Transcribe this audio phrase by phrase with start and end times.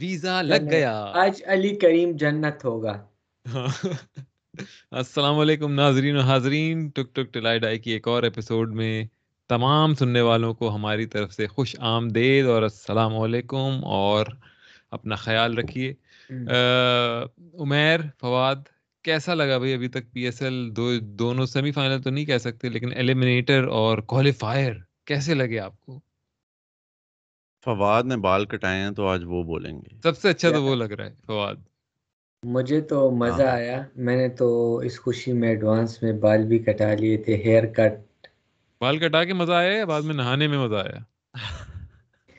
[0.00, 3.06] Visa لگ گیا۔ آج علی کریم جنت ہوگا۔
[4.90, 9.04] السلام علیکم ناظرین و حاضرین۔ ٹک ٹک ٹلائی ڈائی کی ایک اور ایپیسوڈ میں
[9.48, 14.26] تمام سننے والوں کو ہماری طرف سے خوش آمدید اور السلام علیکم اور
[14.90, 15.94] اپنا خیال رکھیے۔
[17.58, 18.56] عمیر فواد
[19.02, 22.38] کیسا لگا بھائی ابھی تک پی ایس ایل دو دونوں سیمی فائنل تو نہیں کہہ
[22.38, 24.72] سکتے لیکن ایلیمنیٹر اور کوالیفائر
[25.04, 26.00] کیسے لگے آپ کو؟
[27.64, 30.74] فواد نے بال کٹائے ہیں تو آج وہ بولیں گے۔ سب سے اچھا تو وہ
[30.74, 31.56] لگ رہا ہے فواد۔
[32.42, 34.48] مجھے تو مزہ ہاں۔ آیا۔ میں نے تو
[34.78, 37.92] اس خوشی میں ایڈوانس میں بال بھی کٹا لیے تھے ہیئر کٹ۔
[38.80, 40.98] بال کٹا کے مزہ آیا یا بعد میں نہانے میں مزہ آیا؟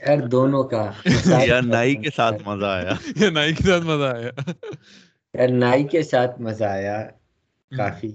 [0.01, 0.83] یار دونوں کا
[1.45, 4.31] یا نائی کے ساتھ مزہ آیا۔ یا نائی کے ساتھ مزہ آیا۔
[5.33, 6.97] یار نائی کے ساتھ مزہ آیا
[7.71, 8.11] کافی۔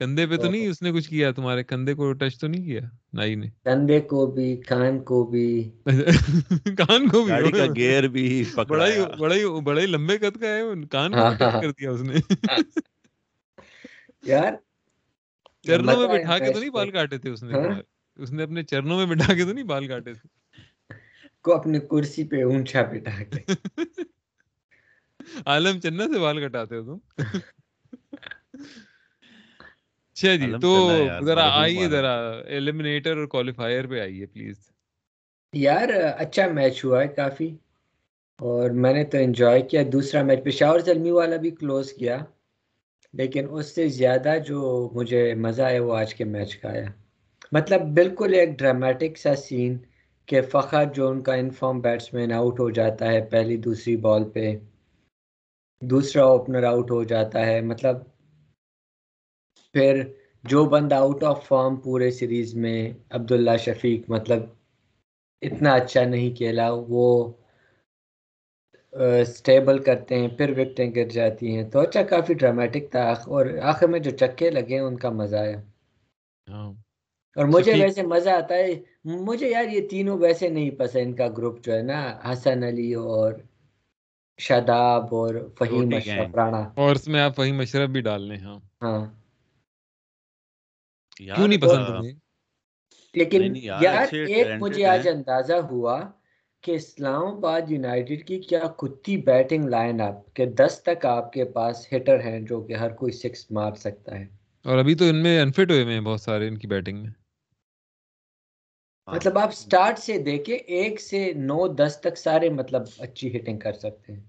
[0.00, 2.80] کندھے پہ تو نہیں اس نے کچھ کیا تمہارے کندھے کو ٹچ تو نہیں کیا؟
[3.12, 5.46] نائی نے۔ کندھے کو بھی کان کو بھی۔
[6.78, 8.26] کان کو بھی؟ گاڑی کا گیئر بھی
[8.68, 11.90] بڑا ہی بڑا ہی بڑا ہی لمبے قد کا ہے کان کو ٹچ کر دیا
[11.90, 12.14] اس نے۔
[14.22, 14.52] یار
[15.64, 17.52] چرنوں میں بٹھا کے تو نہیں بال کاٹے تھے اس نے
[18.16, 20.28] اس نے اپنے چرنوں میں بٹھا کے تو نہیں بال کاٹے تھے۔
[21.44, 23.52] کو اپنی کرسی پہ اونچا بٹھا کے۔
[25.46, 27.38] عالم چننا سے بال کٹاتے ہو تم۔
[30.18, 30.72] اچھا جی تو
[31.24, 34.56] ذرا آئیے ذرا ایلیمنیٹر اور کوالیفائر پہ آئیے پلیز
[35.52, 35.88] یار
[36.18, 37.56] اچھا میچ ہوا ہے کافی۔
[38.40, 42.18] اور میں نے تو انجوائے کیا۔ دوسرا میچ پشاور زلمی والا بھی کلوز کیا۔
[43.12, 46.86] لیکن اس سے زیادہ جو مجھے مزہ آیا وہ آج کے میچ کا آیا۔
[47.52, 49.78] مطلب بالکل ایک ڈرامیٹک سا سین
[50.26, 54.24] کہ فخر جو ان کا انفارم بیٹس مین آؤٹ ہو جاتا ہے پہلی دوسری بال
[54.24, 54.56] پہ۔
[55.80, 57.96] دوسرا اوپنر آؤٹ ہو جاتا ہے۔ مطلب
[59.74, 60.02] پھر
[60.44, 62.78] جو بندہ آؤٹ آف فارم پورے سیریز میں
[63.10, 64.40] عبداللہ شفیق مطلب
[65.42, 67.04] اتنا اچھا نہیں کھیلا وہ
[69.20, 73.88] اسٹیبل کرتے ہیں پھر وکٹیں گر جاتی ہیں۔ تو اچھا کافی ڈرامیٹک تھا۔ اور آخر
[73.88, 75.58] میں جو چکے لگے ان کا مزہ آیا۔
[76.46, 76.70] ہاں۔
[77.36, 78.72] اور مجھے ویسے مزہ آتا ہے۔
[79.20, 82.92] مجھے یار یہ تینوں ویسے نہیں پسند ان کا گروپ جو ہے نا حسن علی
[82.94, 83.32] اور
[84.38, 88.58] شاداب اور فہیم اشرف رانا۔ اور اس میں آپ فہیم اشرف بھی ڈال لیں ہاں۔
[88.82, 89.17] ہاں۔
[91.18, 92.12] کیوں نہیں پسند تمہیں؟
[93.14, 96.00] لیکن یار ایک مجھے آج اندازہ ہوا
[96.62, 101.44] کہ اسلام آباد یونائٹیڈ کی کیا کتی بیٹنگ لائن اپ کہ دس تک آپ کے
[101.44, 104.26] پاس ہٹر ہیں جو کہ ہر کوئی سکس مار سکتا ہے۔
[104.64, 107.10] اور ابھی تو ان میں انفٹ ہوئے ہیں بہت سارے ان کی بیٹنگ میں۔
[109.06, 113.72] مطلب آپ سٹارٹ سے دیکھیں ایک سے نو دس تک سارے مطلب اچھی ہٹنگ کر
[113.72, 114.22] سکتے ہیں۔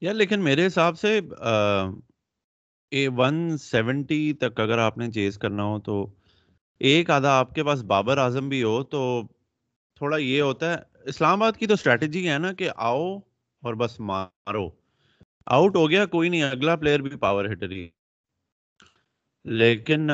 [0.00, 1.20] یار لیکن میرے حساب سے
[3.16, 6.06] ون سیونٹی تک اگر آپ نے چیز کرنا ہو تو
[6.78, 9.22] ایک آدھا آپ کے پاس بابر اعظم بھی ہو تو
[9.96, 13.16] تھوڑا یہ ہوتا ہے، اسلام آباد کی تو اسٹریٹجی ہے نا کہ آؤ
[13.62, 14.70] اور بس مارو۔
[15.46, 17.88] آؤٹ ہو گیا، کوئی نہیں، اگلا پلیئر بھی پاور ہٹر ہی۔
[19.44, 20.10] لیکن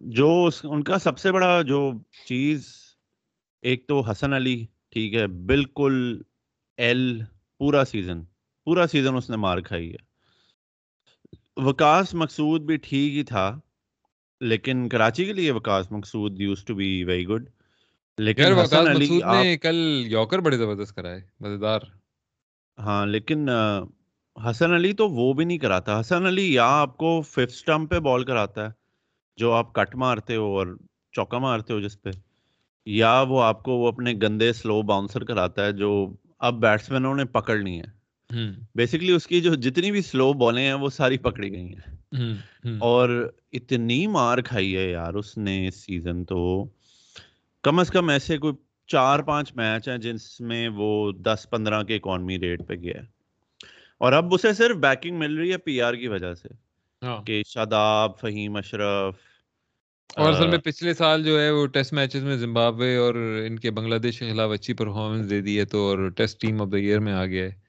[0.00, 1.92] جو ان کا سب سے بڑا جو
[2.28, 2.68] چیز،
[3.62, 6.22] ایک تو حسن علی، ٹھیک ہے، بالکل
[6.76, 7.20] ایل
[7.58, 8.24] پورا سیزن
[8.64, 10.15] پورا سیزن اس نے مار کھائی ہے۔
[11.56, 13.60] وکاس مقصود بھی ٹھیک ہی تھا
[14.40, 17.48] لیکن کراچی کے لیے Waqas Maqsood used to be very good
[18.18, 19.76] لیکن حسن علی نے کل
[20.10, 21.80] یوکر بڑے زبردست کرائے مزیدار۔
[22.78, 23.48] ہاں لیکن
[24.36, 27.98] حسن علی تو وہ بھی نہیں کراتا۔ حسن علی یا آپ کو ففتھ سٹمپ پہ
[27.98, 28.70] بال کراتا ہے
[29.38, 30.76] جو آپ کٹ مارتے ہو اور
[31.14, 32.10] چوکا مارتے ہو جس پہ
[32.86, 35.90] یا وہ آپ کو وہ اپنے گندے سلو باؤنسر کراتا ہے جو
[36.38, 37.95] اب بیٹسمینوں نے پکڑنی ہے
[38.74, 41.94] بیسکلی اس کی جو جتنی بھی سلو بالیں ہیں وہ ساری پکڑی گئی ہیں۔
[42.78, 46.68] اور اتنی مار کھائی ہے یار اس نے سیزن تو۔
[47.62, 48.54] کم از کم ایسے کوئی
[48.86, 53.06] چار پانچ میچ ہیں جس میں وہ دس پندرہ کے اکانومی ریٹ پہ گیا ہے۔
[53.98, 56.48] اور اب اسے صرف بیکنگ مل رہی ہے پی آر کی وجہ سے۔
[57.02, 59.14] ہاں۔ کہ شاداب فہیم اشرف۔
[60.16, 63.14] اور اصل میں پچھلے سال جو ہے وہ ٹیسٹ میچز میں زمبابوے اور
[63.46, 66.62] ان کے بنگلہ دیش کے خلاف اچھی پرفارمنس دے دی ہے تو اور test team
[66.62, 67.65] of the year میں آ گیا ہے۔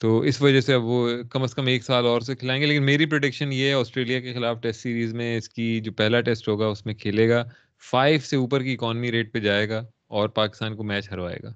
[0.00, 2.66] تو اس وجہ سے اب وہ کم از کم ایک سال اور سے کھلائیں گے،
[2.66, 6.20] لیکن میری پروڈکشن یہ ہے آسٹریلیا کے خلاف ٹیسٹ سیریز میں اس کی جو پہلا
[6.20, 7.44] ٹیسٹ ہوگا اس میں کھیلے گا۔
[7.90, 11.54] فائیو سے اوپر کی اکانومی ریٹ پہ جائے گا اور پاکستان کو میچ ہروائے گا۔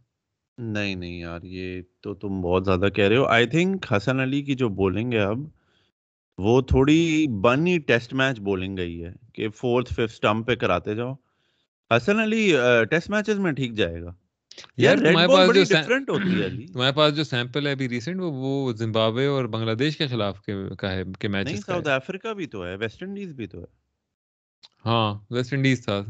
[0.58, 4.42] نہیں نہیں یار، یہ تو تم بہت زیادہ کہہ رہے ہو۔ آئی تھنک حسن علی
[4.42, 5.38] کی جو بولیں گے اب،
[6.38, 11.14] وہ تھوڑی بنی ٹیسٹ میچ بولنگ گئی ہے کہ فورتھ ففتھ اسٹمپ پہ کراتے جاؤ۔
[11.90, 12.52] حسن علی
[12.90, 14.12] ٹیسٹ میچز میں ٹھیک جائے گا۔
[14.76, 15.64] یار تمہارے پاس جو
[16.72, 20.40] تمہارے پاس جو سیمپل ہے ابھی ریسنٹ وہ زمبابوے اور بنگلہ دیش کے خلاف
[20.78, 23.66] کا ہے کہ میچ ساؤتھ افریقہ بھی تو ہے ویسٹ انڈیز بھی تو ہے۔
[24.86, 26.02] ہاں ویسٹ انڈیز تھا۔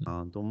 [0.00, 0.50] ہاں تم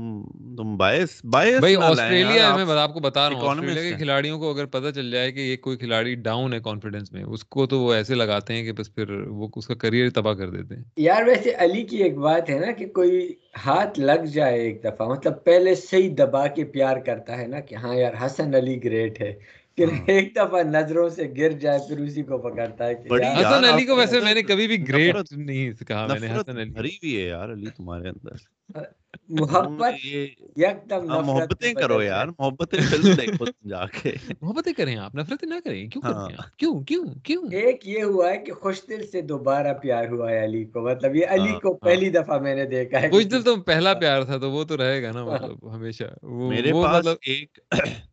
[0.58, 3.96] تم باعث باعث بھائی نہ لائیں آسٹریلیا میں آپ کو بتا رہا ہوں آسٹریلیا کے۔
[3.98, 7.44] کھلاڑیوں کو اگر پتہ چل جائے کہ یہ کوئی کھلاڑی ڈاؤن ہے کانفیڈنس میں اس
[7.48, 10.50] کو تو وہ ایسے لگاتے ہیں کہ بس پھر وہ اس کا کریئر تباہ کر
[10.50, 13.28] دیتے ہیں یار ویسے علی کی ایک بات ہے نا کہ کوئی
[13.66, 17.60] ہاتھ لگ جائے ایک دفعہ مطلب پہلے سے ہی دبا کے پیار کرتا ہے نا
[17.62, 19.34] کہ ہاں یار حسن علی گریٹ ہے
[19.78, 22.94] کہ ہاں۔ ایک دفعہ نظروں سے گر جائے پھر اسی کو پکڑتا ہے
[23.36, 26.70] حسن علی کو ویسے میں نے کبھی بھی گریٹ نہیں کہا میں نے حسن علی
[26.72, 28.88] بھری ہوئی ہے یار علی تمہارے اندر
[29.30, 30.26] محبت تم یہ
[30.58, 34.12] یک دم ہاں، نفرت محبتیں کرو یار۔ محبتیں فلم دیکھو جا کے۔
[34.42, 38.04] محبتیں کریں آپ نفرتیں نہ کریں کیوں کرتے ہیں ہاں۔ کیوں کیوں کیوں؟ ایک یہ
[38.04, 41.50] ہوا ہے کہ خوش دل سے دوبارہ پیار ہوا ہے علی کو مطلب یہ علی
[41.50, 44.38] ہاں، کو پہلی دفعہ میں نے دیکھا ہے۔ کچھ کہ دل تو پہلا پیار تھا
[44.38, 47.60] تو وہ تو رہے گا نا مطلب ہمیشہ۔ وہ میرے پاس مطلب ایک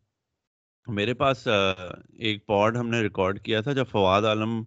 [0.87, 4.63] میرے پاس ایک پوڈ ہم نے ریکارڈ کیا تھا جب فواد عالم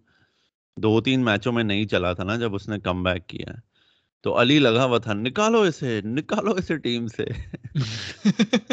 [0.77, 3.53] دو تین میچوں میں نہیں چلا تھا نا جب اس نے کم بیک کیا۔
[4.21, 7.23] تو علی لگا ہوا تھا نکالو اسے نکالو اسے ٹیم سے۔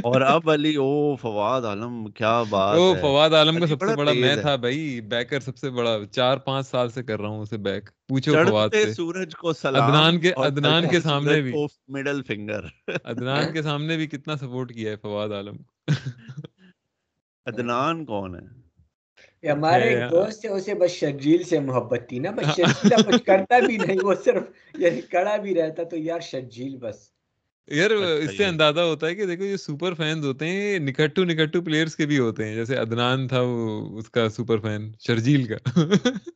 [0.02, 4.12] اور اب علی او فواد عالم کیا بات او فواد عالم کا سب سے بڑا
[4.12, 7.56] میں۔ تھا بھائی بیکر سب سے بڑا چار پانچ سال سے کر رہا ہوں اسے
[7.56, 11.52] بیک پوچھو فواد سے۔ سورج کو سلام عدنان کے عدنان کے سامنے بھی۔
[11.88, 12.64] مڈل فنگر
[13.04, 15.92] عدنان کے سامنے بھی کتنا سپورٹ کیا ہے فواد عالم کو۔
[17.46, 18.57] عدنان کون ہے؟
[19.44, 23.12] ہمارے ہے۔ ایک۔ دوست ہے اسے بس شرجیل سے محبت تھی نا۔ بس شرجیل اب
[23.12, 24.42] کچھ کرتا بھی نہیں وہ صرف
[24.78, 26.96] یعنی کڑا بھی رہتا تو یار شرجیل بس۔
[27.66, 31.24] یار اچھا اس سے۔ اندازہ ہوتا ہے کہ دیکھو یہ سپر فینز ہوتے ہیں نکٹو
[31.24, 35.46] نکٹو پلیئرز کے بھی ہوتے ہیں۔ جیسے عدنان تھا وہ اس کا سپر فین شرجیل
[35.46, 35.56] کا۔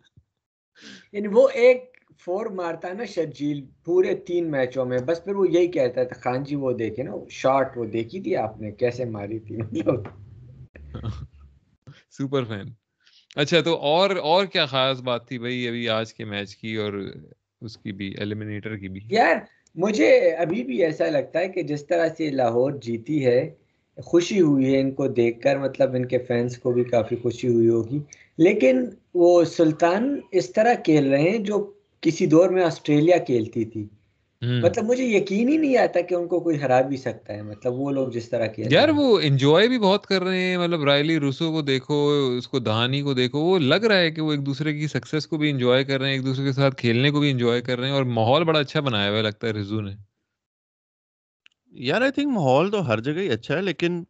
[1.12, 1.90] یعنی وہ ایک
[2.24, 6.20] فور مارتا ہے نا شرجیل پورے تین میچوں میں۔ بس پھر وہ یہی کہتا تھا
[6.20, 10.02] خان جی وہ دیکھے نا شاٹ وہ دیکھی تھی آپ نے کیسے ماری تھی؟ مطلب
[12.10, 12.81] سپر فین۔
[13.36, 16.92] اچھا تو اور اور کیا خاص بات تھی بھائی ابھی آج کے میچ کی اور
[17.60, 19.36] اس کی بھی ایلیمینیٹر کی بھی؟ یار،
[19.74, 23.50] مجھے ابھی بھی ایسا لگتا ہے کہ جس طرح سے لاہور جیتی ہے،
[23.98, 27.48] خوشی ہوئی ہے ان کو دیکھ کر مطلب ان کے فینس کو بھی کافی خوشی
[27.48, 27.98] ہوئی ہوگی۔
[28.38, 28.84] لیکن
[29.14, 33.86] وہ سلطان اس طرح کھیل رہے ہیں جو کسی دور میں آسٹریلیا کھیلتی تھی۔
[34.42, 37.72] مطلب مجھے یقین ہی نہیں آتا کہ ان کو کوئی ہرا بھی سکتا ہے۔ مطلب
[37.74, 41.18] وہ لوگ جس طرح کھیل یار وہ انجوائے بھی بہت کر رہے ہیں۔ مطلب رائلی
[41.20, 41.96] روسو کو دیکھو
[42.38, 45.26] اس کو دہانی کو دیکھو وہ لگ رہا ہے کہ وہ ایک دوسرے کی سکسیس
[45.26, 47.78] کو بھی انجوائے کر رہے ہیں ایک دوسرے کے ساتھ کھیلنے کو بھی انجوائے کر
[47.78, 49.94] رہے ہیں اور ماحول بڑا اچھا بنایا ہوا لگتا ہے رزو نے۔
[51.72, 54.02] یار آئی تھنک ماحول تو ہر جگہ ہی اچھا ہے لیکن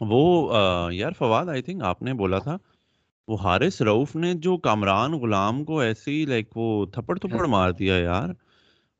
[0.00, 0.54] وہ
[0.92, 2.56] یار فواد آئی تھنک آپ نے بولا تھا
[3.28, 7.96] وہ حارث رؤف نے جو کامران غلام کو ایسی لائک وہ تھپڑ تھپڑ مار دیا
[7.96, 8.28] یار۔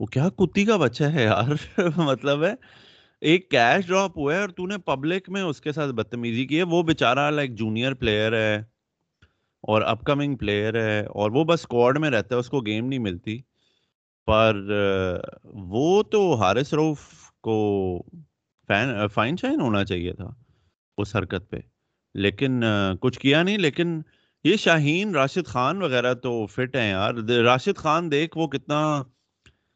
[0.00, 2.54] وہ کیا کتی کا بچہ ہے یار؟ مطلب ہے،
[3.20, 6.58] ایک کیش ڈراپ ہوا ہے اور تو نے پبلک میں اس کے ساتھ بدتمیزی کی
[6.58, 8.56] ہے۔ وہ بیچارہ لائک جونیئر پلیئر ہے
[9.62, 12.86] اور اپ کمنگ پلیئر ہے اور وہ بس اسکواڈ میں رہتا ہے، اس کو گیم
[12.86, 13.38] نہیں ملتی۔
[14.26, 14.56] پر
[15.44, 16.98] وہ تو حارث روف
[17.42, 17.56] کو
[18.68, 20.28] فین فائن شائن ہونا چاہیے تھا
[20.98, 21.56] اس حرکت پہ۔
[22.14, 22.62] لیکن
[23.00, 24.00] کچھ کیا نہیں، لیکن
[24.44, 27.14] یہ شاہین، راشد خان وغیرہ تو فٹ ہیں یار۔
[27.44, 29.02] راشد خان دیکھ وہ کتنا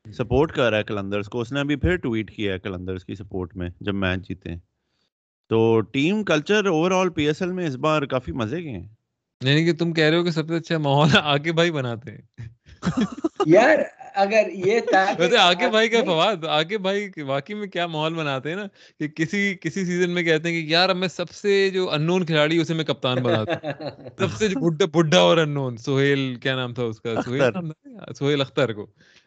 [0.04, 3.14] سپورٹ کر رہا ہے کلندرز کو۔ اس نے ابھی پھر ٹویٹ کیا ہے کلندرز کی
[3.14, 4.58] سپورٹ میں جب میچ جیتے ہیں۔
[5.48, 8.88] تو team culture overall P S L میں اس بار کافی مزے کے ہیں۔
[9.44, 12.20] یعنی کہ تم کہہ رہے ہو کہ سب سے اچھا ماحول آگے بھائی بناتے ہیں۔
[13.46, 13.78] یار
[14.14, 14.80] اگر یہ
[15.18, 18.64] ویسے آگے بھائی کا فواد آگے بھائی واقعی میں کیا ماحول بناتے ہیں نا
[18.98, 22.26] کہ کسی کسی سیزن میں کہتے ہیں کہ یار اب میں سب سے جو انون
[22.26, 23.72] کھلاڑی اسے میں کپتان بناتا ہوں۔
[24.18, 27.42] سب سے جو بڈھا اور انون سہیل کیا نام تھا اس کا؟ سہیل
[28.18, 28.86] سہیل اختر کو۔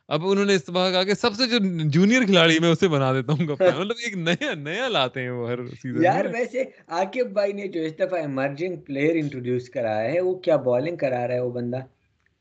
[0.10, 1.58] اب انہوں نے استفاق کہا کہ سب سے جو
[1.90, 5.50] جونیئر کھلاڑی میں اسے بنا دیتا ہوں کپتان مطلب ایک نیا نیا لاتے ہیں وہ
[5.50, 10.20] ہر سیزن یار ویسے عاقب بھائی نے جو اس دفعہ ایمرجنگ پلیئر انٹروڈیوس کرایا ہے
[10.20, 11.80] وہ کیا بالنگ کرا رہا ہے وہ بندہ؟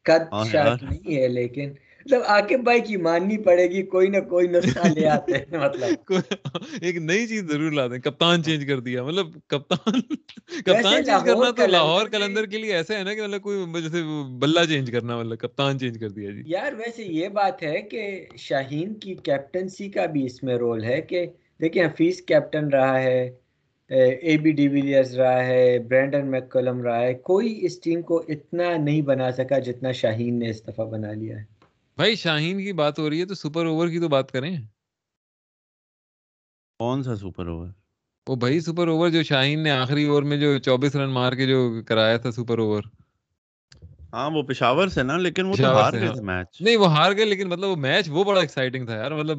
[0.07, 1.73] قد شاٹ۔ نہیں ہے لیکن
[2.05, 6.13] مطلب عاقب بھائی کی ماننی پڑے گی کوئی نہ کوئی نسخہ لے آتے ہیں مطلب۔
[6.83, 11.51] ایک نئی چیز ضرور لاتے ہیں کپتان چینج کر دیا مطلب کپتان کپتان چینج کرنا
[11.51, 14.03] تو لاہور کلندر کے لیے ایسا ہے نا کہ مطلب کوئی جیسے
[14.39, 18.27] بلہ چینج کرنا مطلب کپتان چینج کر دیا جی۔ یار ویسے یہ بات ہے کہ
[18.39, 21.27] شاہین کی کیپٹنسی کا بھی اس میں رول ہے کہ
[21.61, 23.31] دیکھیں حفیظ کیپٹن رہا ہے
[23.91, 28.23] اے بی ڈی ویلیئرز رہا ہے برینڈن میک کولم رہا ہے کوئی اس ٹیم کو
[28.29, 31.52] اتنا نہیں بنا سکا جتنا شاہین نے اس دفعہ بنا لیا ہے۔
[32.03, 34.57] بھائی شاہین کی بات ہو رہی ہے تو سپر اوور کی تو بات کریں۔
[36.79, 37.69] کون سا سپر اوور؟
[38.29, 41.47] وہ بھائی سپر اوور جو شاہین نے آخری اوور میں جو چوبیس رن مار کے
[41.47, 42.83] جو کرایا تھا سپر اوور۔
[44.13, 46.97] ہاں وہ پشاور سے نا لیکن وہ تو ہار گئے ہاں۔ تھے میچ نہیں وہ
[46.97, 49.39] ہار گئے لیکن مطلب وہ میچ وہ بڑا ایکسائٹنگ تھا یار۔ مطلب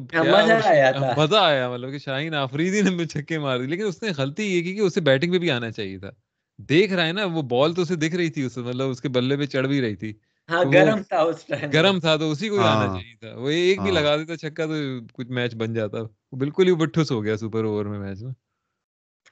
[1.18, 4.62] مزہ آیا مطلب کہ شاہین آفریدی نے چھکے مار دی۔ لیکن اس نے غلطی یہ
[4.62, 6.10] کی کہ اسے بیٹنگ پہ بھی آنا چاہیے تھا۔
[6.58, 9.08] دیکھ رہا ہے نا وہ بال تو اسے دکھ رہی تھی اس مطلب اس کے
[9.08, 10.12] بلے پہ چڑھ بھی رہی تھی۔
[10.48, 13.48] ہاں گرم تھا اس ٹائم گرم تھا تو اسی کو آنا ہاں۔ چاہیے تھا۔ وہ
[13.50, 14.74] ایک بھی ہاں۔ لگا دیتا چھکا تو
[15.14, 15.98] کچھ میچ بن جاتا۔
[16.38, 18.32] بالکل ہی بٹھس ہو گیا سپر اوور میں میچ۔ میں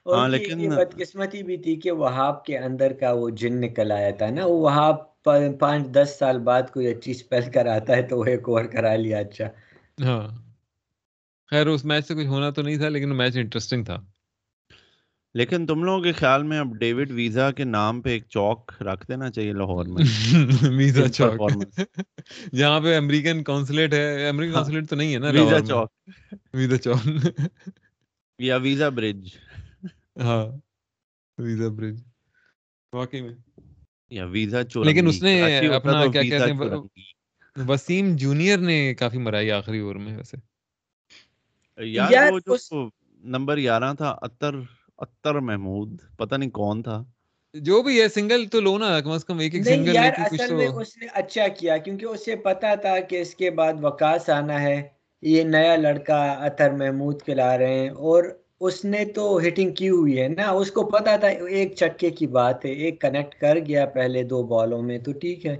[0.05, 4.29] ہاں لیکن بدقسمتی بھی تھی کہ وہاب کے اندر کا وہ جن نکل آیا تھا
[4.29, 4.95] نا وہ وہاب
[5.59, 8.95] پانچ دس سال بعد کوئی اچھی اسپیل کر آتا ہے تو وہ ایک اوور کرا
[8.97, 9.47] لیا۔ اچھا۔
[9.97, 10.25] ہاں۔
[11.51, 13.97] خیر اس میچ سے کچھ ہونا تو نہیں تھا لیکن میچ انٹرسٹنگ تھا۔
[15.33, 19.07] لیکن تم لوگوں کے خیال میں اب ڈیوڈ ویزا کے نام پہ ایک چوک رکھ
[19.07, 20.03] دینا چاہیے لاہور میں؟
[20.77, 21.51] ویزا چوک.
[22.53, 24.63] جہاں پہ امریکن کونسلیٹ ہے امریکن ہاں.
[24.63, 25.91] کونسلیٹ تو نہیں ہے نا ویزا چوک.
[26.53, 27.29] ویزا چوک.
[28.39, 29.27] یا ویزا برج.
[30.19, 30.45] ہاں.
[31.37, 32.03] ویزا برج.
[32.93, 33.33] واقعی میں.
[34.09, 36.81] یا ویزا لیکن چورنگی اس نے اپنا کیا کہتے ہیں
[37.67, 40.37] وسیم جونیئر نے کافی مرائی آخری اوور میں ویسے۔
[41.77, 42.89] یار وہ جو
[43.23, 44.55] نمبر گیارہ تھا اتر
[45.03, 47.03] اتر محمود پتہ نہیں کون تھا۔
[47.53, 50.47] جو بھی ہے سنگل تو لو نا کم از کم ایک ایک سنگل یار اصل
[50.47, 54.29] تو۔ میں اس نے اچھا کیا کیونکہ اسے پتا تھا کہ اس کے بعد وکاس
[54.29, 54.81] آنا ہے۔
[55.23, 58.23] یہ نیا لڑکا اطہر محمود کھلا رہے ہیں اور
[58.59, 62.27] اس نے تو ہٹنگ کی ہوئی ہے نا۔ اس کو پتا تھا ایک چکے کی
[62.27, 65.55] بات ہے ایک کنیکٹ کر گیا پہلے دو بالوں میں تو ٹھیک ہے۔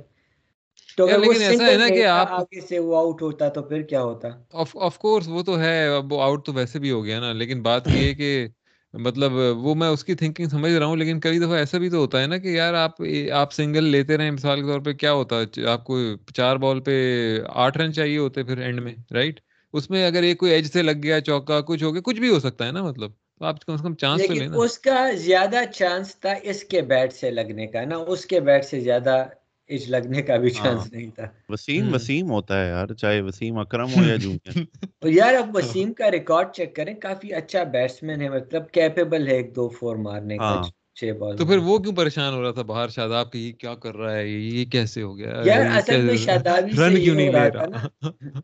[0.97, 3.62] تو اگر وہ لیکن ایسا ہے نا کہ آپ آگے سے وہ آؤٹ ہوتا تو
[3.62, 4.27] پھر کیا ہوتا؟
[4.75, 7.62] آف کورس وہ تو ہے اب وہ آؤٹ تو ویسے بھی ہو گیا نا۔ لیکن
[7.62, 8.47] بات یہ ہے کہ
[8.93, 11.97] مطلب وہ میں اس کی تھنکنگ سمجھ رہا ہوں لیکن کئی دفعہ ایسا بھی تو
[11.97, 12.91] ہوتا ہے نا کہ یار آپ
[13.31, 16.00] آپ سنگل لیتے رہیں مثال کے طور پہ کیا ہوتا ہے آپ کو
[16.33, 16.93] چار بال پہ
[17.50, 19.39] آٹھ رن چاہیے ہوتے پھر اینڈ میں رائٹ
[19.73, 22.29] اس میں اگر ایک کوئی ایج سے لگ گیا چوکا کچھ ہو گیا کچھ بھی
[22.29, 25.12] ہو سکتا ہے نا مطلب تو آپ کم سے کم چانس تو لینا۔ اس کا
[25.15, 29.23] زیادہ چانس تھا اس کے بیٹ سے لگنے کا نا اس کے بیٹ سے زیادہ
[29.74, 33.58] ایج لگنے کا بھی ہاں۔ چانس نہیں تھا۔ وسیم وسیم ہوتا ہے یار چاہے وسیم
[33.58, 34.56] اکرم ہو یا جونیئر۔
[35.18, 39.56] یار اب وسیم کا ریکارڈ چیک کریں کافی اچھا بیٹسمین ہے مطلب کیپیبل ہے ایک
[39.56, 40.63] دو فور مارنے کا ہاں۔
[40.98, 43.74] چھ بال تو پھر وہ کیوں پریشان ہو رہا تھا باہر؟ شاداب کہ یہ کیا
[43.75, 47.50] کر رہا ہے؟ یہ کیسے ہو گیا؟ یار اصل میں شادابی رن کیوں نہیں لے
[47.50, 48.39] رہا؟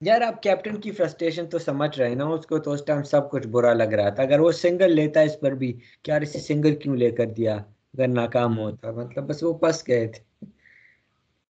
[0.00, 3.02] یار آپ کیپٹن کی فرسٹریشن تو سمجھ رہے ہیں نا اس کو تو اس ٹائم
[3.02, 6.20] سب کچھ برا لگ رہا تھا۔ اگر وہ سنگل لیتا اس پر بھی کہ یار
[6.20, 7.54] اسے سنگل کیوں لے کر دیا؟
[7.94, 10.22] اگر ناکام ہوتا مطلب بس وہ پس گئے تھے۔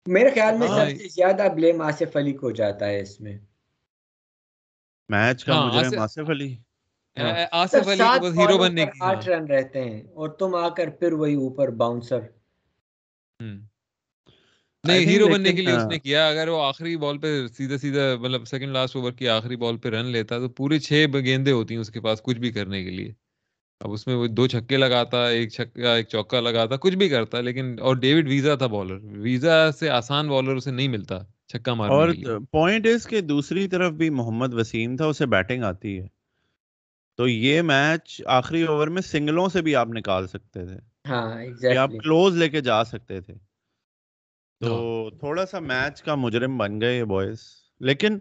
[0.06, 3.36] میرے خیال میں ہاں سب سے زیادہ بلیم آصف علی کو جاتا ہے اس میں۔
[5.10, 6.54] میچ کا ہاں مجرم آصف علی۔
[7.52, 10.90] آصف علی کو ہیرو بننے کی ہاں۔ آٹھ رن رہتے ہیں اور تم آ کر
[10.90, 12.20] پھر وہی اوپر باؤنسر
[14.84, 18.00] نہیں ہیرو بننے کے لیے اس نے کیا اگر وہ آخری بال پہ سیدھا سیدھا
[18.20, 20.92] مطلب سیکنڈ لاسٹ اوور کی آخری بال پہ رن لیتا تو پورے چھ
[21.24, 23.12] گیندیں ہوتی ہیں اس کے پاس کچھ بھی کرنے کے لیے۔
[23.80, 27.40] اب اس میں وہ دو چھکے لگاتا ایک چھکا ایک چوکا لگاتا کچھ بھی کرتا
[27.40, 31.94] لیکن اور ڈیوڈ ویزا تھا بالر ویزا سے آسان بالر اسے نہیں ملتا چھکا مارنے
[31.94, 36.06] اور کے پوائنٹ اس کہ دوسری طرف بھی محمد وسیم تھا اسے بیٹنگ آتی ہے۔
[37.16, 40.76] تو یہ میچ آخری اوور میں سنگلوں سے بھی آپ نکال سکتے تھے۔
[41.08, 43.34] ہاں آپ کلوز لے کے جا سکتے تھے۔
[44.60, 47.38] تو ہاں۔ تھوڑا سا میچ کا مجرم بن گئے یہ بوائز
[47.80, 48.18] لیکن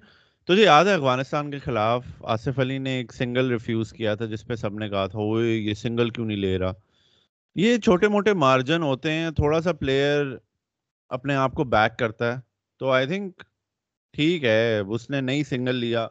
[0.50, 4.48] تجھے یاد ہے افغانستان کے خلاف آصف علی نے ایک سنگل ریفیوز کیا تھا جس
[4.48, 6.74] پہ سب نے کہا تھا وہ یہ سنگل کیوں نہیں لے رہا؟
[7.56, 10.26] یہ چھوٹے موٹے مارجن ہوتے ہیں تھوڑا سا پلیئر
[11.10, 12.42] اپنے آپ کو بیک کرتا ہے۔
[12.78, 13.44] تو آئی تھنک
[14.14, 16.08] ٹھیک ہے اس نے نہیں سنگل لیا۔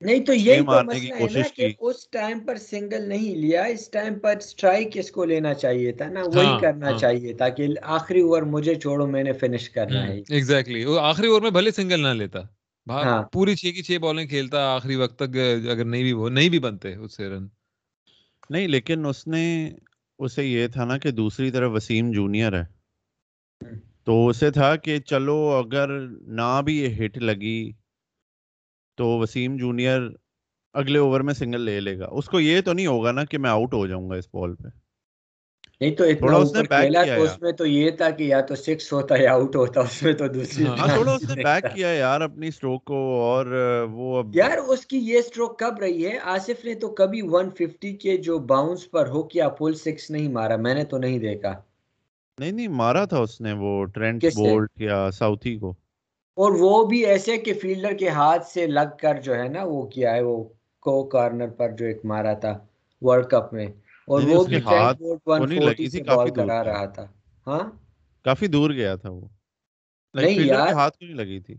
[0.00, 2.56] نہیں تو یہی تو مارنے کی مسئلہ ہے نا کوشش کہ کی۔ اس ٹائم پر
[2.56, 6.60] سنگل نہیں لیا اس ٹائم پر اسٹرائک کس کو لینا چاہیے تھا نا وہی ہاں
[6.60, 10.84] کرنا ہاں۔ چاہیے تھا کہ آخری اوور مجھے چھوڑو میں نے فنش کرنا ہے۔ ایگزیکٹلی
[10.84, 12.40] وہ آخری اوور میں بھلے سنگل نہ لیتا۔
[13.32, 15.36] پوری چھ کی چھ بالیں کھیلتا آخری وقت تک
[15.70, 17.46] اگر نہیں بھی وہ نہیں بھی بنتے اس سے رن۔
[18.50, 19.70] نہیں لیکن اس نے
[20.18, 22.64] اسے یہ تھا نا کہ دوسری طرف وسیم جونیئر ہے۔
[24.04, 27.72] تو اسے تھا کہ چلو اگر نہ بھی یہ ہٹ لگی
[28.96, 30.00] تو وسیم جونیئر
[30.72, 33.38] اگلے اوور میں سنگل لے لے گا۔ اس کو یہ تو نہیں ہوگا نا کہ
[33.38, 34.87] میں آؤٹ ہو جاؤں گا اس بال پہ۔
[35.80, 38.92] نہیں تو اتنا اوپر کھیلا تو اس میں تو یہ تھا کہ یا تو سکس
[38.92, 42.50] ہوتا یا آؤٹ ہوتا اس میں تو دوسری تھوڑا اس نے بیک کیا یار اپنی
[42.50, 43.46] سٹروک کو اور
[43.90, 47.94] وہ اب یار اس کی یہ سٹروک کب رہی ہے آصف نے تو کبھی 150
[48.00, 51.54] کے جو باؤنس پر ہو کیا پول سکس نہیں مارا میں نے تو نہیں دیکھا
[52.38, 55.74] نہیں نہیں مارا تھا اس نے وہ ٹرینٹ بولٹ یا ساؤتھی کو
[56.38, 59.82] اور وہ بھی ایسے کہ فیلڈر کے ہاتھ سے لگ کر جو ہے نا وہ
[59.86, 60.42] کیا ہے وہ
[60.82, 62.58] کو کارنر پر جو ایک مارا تھا
[63.02, 63.66] ورلڈ کپ میں
[64.08, 66.64] اور نہیں وہ بھی ہاتھ بورڈ کو نہیں 140 لگی تھی سے کافی بال کرا
[66.64, 67.06] رہا تھا۔
[67.46, 67.70] ہاں؟
[68.24, 69.28] کافی دور گیا تھا وہ۔
[70.14, 71.54] نہیں یار۔ ہاتھ کو نہیں لگی تھی۔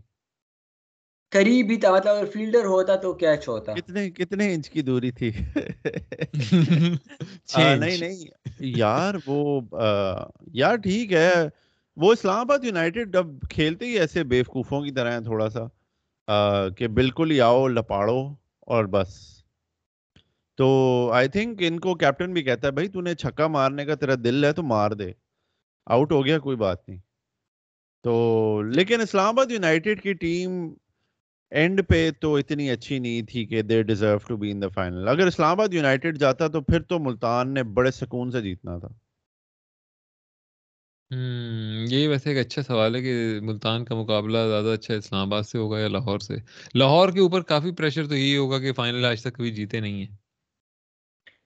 [1.30, 5.10] قریب ہی تھا مطلب اگر فیلڈر ہوتا تو کیچ ہوتا۔ کتنے کتنے انچ کی دوری
[5.10, 5.30] تھی؟
[7.56, 8.24] نہیں نہیں۔
[8.60, 9.60] یار وہ
[10.52, 11.32] یار ٹھیک ہے۔
[11.96, 15.66] وہ اسلام آباد یونائٹیڈ اب کھیلتے ہی ایسے بیوقوفوں کی طرح ہیں تھوڑا سا
[16.70, 19.39] کہ بالکل ہی آؤ لپاڑو اور بس۔
[20.60, 23.94] تو آئی تھنک ان کو کیپٹن بھی کہتا ہے، بھائی، تو نے چھکا مارنے کا
[23.94, 25.12] تیرا دل ہے تو مار دے۔
[25.86, 26.98] آؤٹ ہو گیا، کوئی بات نہیں۔
[28.04, 30.74] تو لیکن اسلام آباد یونائٹیڈ کی ٹیم
[31.50, 35.08] اینڈ پہ تو اتنی اچھی نہیں تھی کہ they deserve to be in the final
[35.08, 38.88] اگر اسلام آباد یونائٹیڈ جاتا تو پھر تو ملتان نے بڑے سکون سے جیتنا تھا۔
[41.90, 45.58] یہی ویسے ایک اچھا سوال ہے کہ ملتان کا مقابلہ زیادہ اچھا اسلام آباد سے
[45.58, 46.34] ہوگا یا لاہور سے؟
[46.74, 50.04] لاہور کے اوپر کافی پریشر تو یہی ہوگا کہ فائنل آج تک کبھی جیتے نہیں
[50.04, 50.19] ہیں۔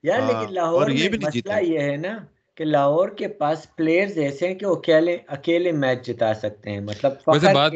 [0.05, 4.55] یار لیکن لاہور میں مسئلہ یہ ہے نا کہ لاہور کے پاس پلیئرز ایسے ہیں
[4.55, 7.11] کہ وہ اکیلے اکیلے میچ جتا سکتے ہیں۔ مطلب
[7.53, 7.73] بات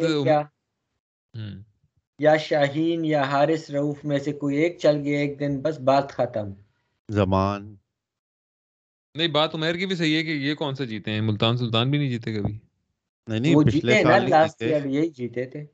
[2.20, 6.12] یا شاہین یا حارث روف میں سے کوئی ایک چل گیا ایک دن بس بات
[6.12, 6.52] ختم۔
[7.10, 7.76] زمان۔
[9.16, 11.92] نہیں بات عمیر کی بھی صحیح ہے کہ یہ کون سے جیتے ہیں؟ ملتان سلطان
[11.92, 12.60] بھی نہیں جیتے کبھی۔
[13.28, 15.66] نہیں نہیں پچھلے سال لاسٹ ایئر یہی جیتے تھے۔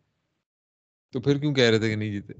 [1.12, 2.34] تو پھر کیوں کہہ رہے تھے کہ نہیں جیتے؟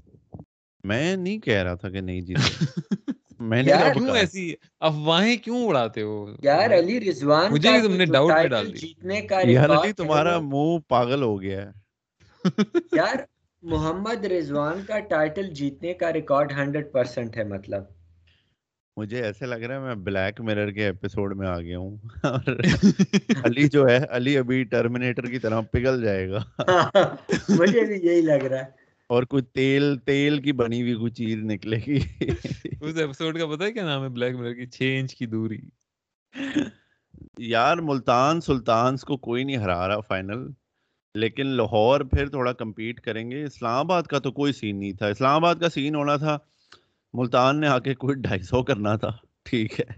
[0.84, 2.64] میں نہیں کہہ رہا تھا کہ نہیں جیتے۔
[3.40, 8.04] میں نے کیوں ایسی افواہیں کیوں اڑاتے ہو؟ یار علی رضوان مجھے بھی تم نے
[8.04, 11.70] ڈاؤٹ پہ ڈال دی۔ جیتنے کا یار علی تمہارا منہ پاگل ہو گیا ہے۔
[12.92, 13.14] یار
[13.62, 17.84] محمد رضوان کا ٹائٹل جیتنے کا ریکارڈ ہنڈریڈ پرسنٹ ہے مطلب۔
[18.96, 21.96] مجھے ایسے لگ رہا ہے میں بلیک مرر کے ایپیسوڈ میں آ گیا ہوں۔
[23.44, 26.44] علی جو ہے علی ابھی ٹرمینیٹر کی طرح پگھل جائے گا۔
[27.48, 31.36] مجھے بھی یہی لگ رہا ہے۔ اور کچھ تیل تیل کی بنی ہوئی کوئی چیز
[31.36, 31.96] نکلے گی۔
[32.80, 35.58] اس ایپیسوڈ کا پتہ ہے کیا نام ہے؟ بلیک مرر کی چھ انچ کی دوری۔
[37.38, 40.50] یار ملتان سلطانس کو کوئی نہیں ہرا رہا فائنل
[41.14, 45.06] لیکن لاہور پھر تھوڑا کمپیٹ کریں گے۔ اسلام آباد کا تو کوئی سین نہیں تھا۔
[45.06, 46.38] اسلام آباد کا سین ہونا تھا
[47.12, 49.10] ملتان نے آ کے کوئی ڈھائی سو کرنا تھا۔
[49.42, 49.92] ٹھیک ہے۔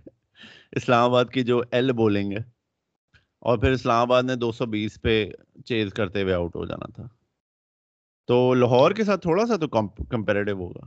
[0.72, 2.38] اسلام آباد کی جو ایل بولیں گے
[3.40, 5.26] اور پھر اسلام آباد نے دو سو بیس پہ
[5.64, 7.17] چیز کرتے ہوئے آؤٹ ہو جانا تھا۔
[8.28, 9.68] تو لاہور کے ساتھ تھوڑا سا تو
[10.04, 10.86] کمپیریٹو ہوگا۔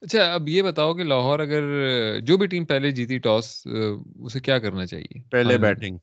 [0.00, 1.62] اچھا اب یہ بتاؤ کہ لاہور اگر
[2.20, 5.98] جو بھی ٹیم پہلے جیتی ٹاس اسے کیا کرنا چاہیے؟ پہلے بیٹنگ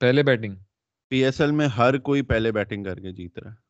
[0.00, 0.54] پہلے بیٹنگ
[1.10, 3.64] پی ایس ایل میں ہر کوئی پہلے بیٹنگ کر کے جیت رہا ہے۔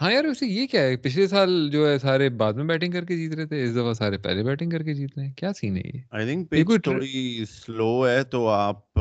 [0.00, 3.04] ہاں یار اسے یہ کیا ہے؟ پچھلے سال جو ہے سارے بعد میں بیٹنگ کر
[3.04, 5.52] کے جیت رہے تھے اس دفعہ سارے پہلے بیٹنگ کر کے جیت رہے ہیں۔ کیا
[5.52, 9.00] سین ہے یہ؟ آئی تھنک پچ تھوڑی سلو ہے تو آپ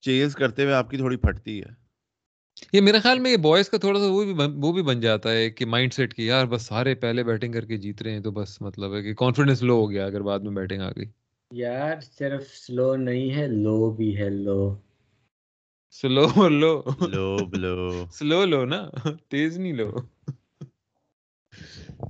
[0.00, 1.85] چیز کرتے ہوئے آپ کی تھوڑی پھٹتی ہے۔
[2.72, 5.32] یہ میرے خیال میں یہ بوائز کا تھوڑا سا وہ بھی وہ بھی بن جاتا
[5.32, 8.20] ہے کہ مائنڈ سیٹ کی یار بس سارے پہلے بیٹنگ کر کے جیت رہے ہیں
[8.20, 11.04] تو بس مطلب ہے کہ کانفیڈنس لو ہو گیا اگر بعد میں بیٹنگ آ گئی۔
[11.50, 14.76] یار صرف سلو نہیں ہے لو بھی ہے لو
[15.90, 18.88] سلو لو لو بلو سلو لو نا؟
[19.28, 19.96] تیز نہیں لو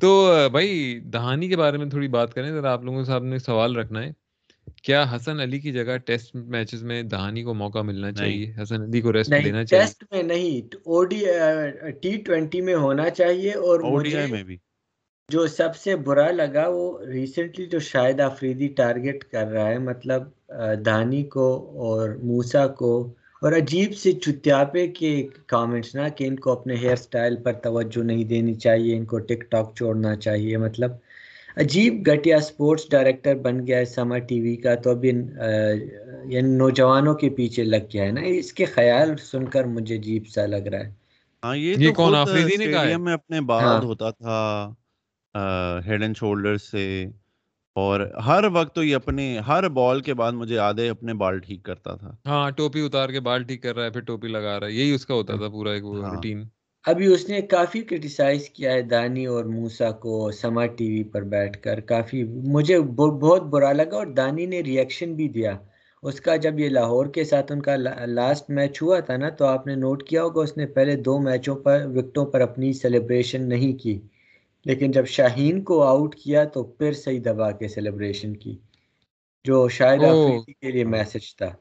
[0.01, 3.39] تو بھائی دہانی کے بارے میں تھوڑی بات کریں ذرا آپ لوگوں سے آپ نے
[3.39, 4.13] سوال رکھنا ہے۔
[4.83, 9.01] کیا حسن علی کی جگہ ٹیسٹ میچز میں دہانی کو موقع ملنا چاہیے؟ حسن علی
[9.01, 11.25] کو ریسٹ دینا چاہیے۔ ٹیسٹ میں نہیں او ڈی
[12.03, 14.57] ٹی ٹوینٹی میں ہونا چاہیے اور مجھے میں بھی۔
[15.29, 20.23] جو سب سے برا لگا وہ ریسنٹلی جو شاہد آفریدی ٹارگٹ کر رہا ہے مطلب
[20.87, 21.47] دہانی کو
[21.79, 26.97] اور موسا کو اور عجیب سے چتیاپے کے کامنٹس نا کہ ان کو اپنے ہیئر
[26.97, 30.91] سٹائل پر توجہ نہیں دینی چاہیے ان کو ٹک ٹاک چھوڑنا چاہیے مطلب
[31.57, 37.14] عجیب گھٹیا سپورٹس ڈائریکٹر بن گیا ہے سما ٹی وی کا تو ابھی یعنی نوجوانوں
[37.14, 40.66] کے پیچھے لگ گیا ہے نا اس کے خیال سن کر مجھے عجیب سا لگ
[40.66, 40.92] رہا ہے۔
[41.42, 44.38] ہاں یہ تو کون آفریدی نے کہا میں اپنے بعد ہاں۔ ہوتا تھا
[45.87, 46.85] ہیڈ اینڈ شولڈر سے۔
[47.77, 51.62] اور ہر وقت تو یہ اپنے ہر بال کے بعد مجھے آدھے اپنے بال ٹھیک
[51.62, 54.66] کرتا تھا۔ ہاں ٹوپی اتار کے بال ٹھیک کر رہا ہے پھر ٹوپی لگا رہا
[54.66, 56.49] ہے یہی اس کا ہوتا تھا پورا ایک روٹین ہاں۔
[56.87, 61.22] ابھی اس نے کافی کرٹیسائز کیا ہے دانی اور موسا کو سما ٹی وی پر
[61.25, 65.57] بیٹھ کر کافی مجھے بہت برا لگا اور دانی نے ریئیکشن بھی دیا۔
[66.03, 69.44] اس کا جب یہ لاہور کے ساتھ ان کا لاسٹ میچ ہوا تھا نا تو
[69.44, 73.49] آپ نے نوٹ کیا ہوگا اس نے پہلے دو میچوں پر وکٹوں پر اپنی سیلیبریشن
[73.49, 73.99] نہیں کی۔
[74.66, 78.57] لیکن جب شاہین کو آؤٹ کیا تو پھر صحیح دبا کے سیلیبریشن کی
[79.44, 81.53] جو شاید آفریدی کے لیے میسج تھا۔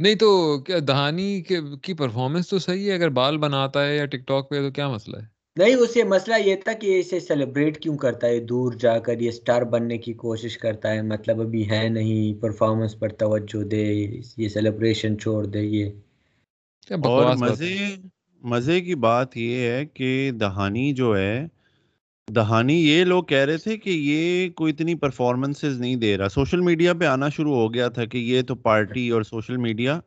[0.00, 1.42] نہیں تو کیا دہانی
[1.82, 4.88] کی پرفارمنس تو صحیح ہے اگر بال بناتا ہے یا ٹک ٹاک پہ تو کیا
[4.88, 8.98] مسئلہ ہے؟ نہیں اسے مسئلہ یہ تھا کہ اسے سیلیبریٹ کیوں کرتا ہے؟ دور جا
[8.98, 13.64] کر یہ سٹار بننے کی کوشش کرتا ہے مطلب ابھی ہے نہیں پرفارمنس پر توجہ
[13.64, 15.90] دے یہ سیلیبریشن چھوڑ دے یہ۔
[16.90, 17.76] اور مزے
[18.42, 21.46] مزے کی بات یہ ہے کہ دہانی جو ہے
[22.34, 26.60] دہانی یہ لوگ کہہ رہے تھے کہ یہ کوئی اتنی پرفارمنسز نہیں دے رہا۔ سوشل
[26.60, 30.00] میڈیا پہ آنا شروع ہو گیا تھا کہ یہ تو پارٹی اور سوشل میڈیا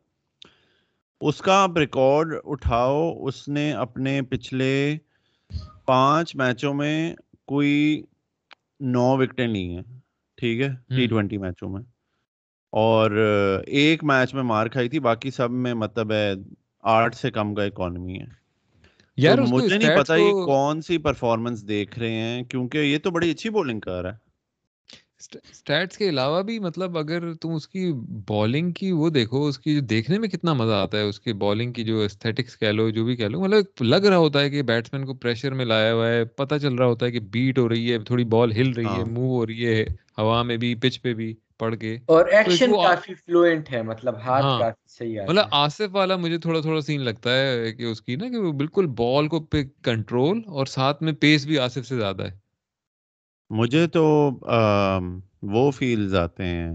[1.22, 4.98] اس کا آپ ریکارڈ اٹھاؤ اس نے اپنے پچھلے
[5.86, 8.04] پانچ میچوں میں کوئی
[8.80, 9.82] نو وکٹیں لی ہیں
[10.36, 11.82] ٹھیک ہے؟ ٹی ٹوینٹی میچوں میں۔
[12.70, 13.12] اور
[13.68, 16.34] ایک میچ میں مار کھائی تھی باقی سب میں مطلب ہے
[16.82, 18.43] آٹھ سے کم کا اکانومی ہے۔
[19.18, 23.32] یار مجھے نہیں پتا یہ کون سی پرفارمنس دیکھ رہے ہیں کیونکہ یہ تو بڑی
[23.32, 24.22] اچھی بولنگ کر رہا ہے
[25.24, 27.92] اسٹیٹس کے علاوہ بھی مطلب اگر تم اس کی
[28.28, 31.74] بالنگ کی وہ دیکھو اس کی دیکھنے میں کتنا مزہ آتا ہے اس کی بالنگ
[31.74, 34.62] کی جو استھیٹکس کہہ لو جو بھی کہہ لو مطلب لگ رہا ہوتا ہے کہ
[34.62, 37.70] بیٹسمین کو پریشر میں لایا ہوا ہے پتہ چل رہا ہوتا ہے کہ بیٹ ہو
[37.70, 39.86] رہی ہے تھوڑی بال ہل رہی ہے ہاں۔ موو ہو رہی ہے
[40.18, 44.46] ہوا میں بھی پچ پہ بھی۔ پڑ کے۔ اور ایکشن کافی فلوئنٹ ہے مطلب ہاتھ
[44.46, 47.84] ہاں۔ کافی صحیح آتا مطلب ہے آصف والا مجھے تھوڑا تھوڑا سین لگتا ہے کہ
[47.84, 51.60] اس کی نا کہ وہ بالکل بال کو پہ کنٹرول اور ساتھ میں پیس بھی
[51.60, 52.38] آصف سے زیادہ ہے۔
[53.50, 54.04] مجھے تو
[55.42, 56.72] وہ فیلز آتے ہیں۔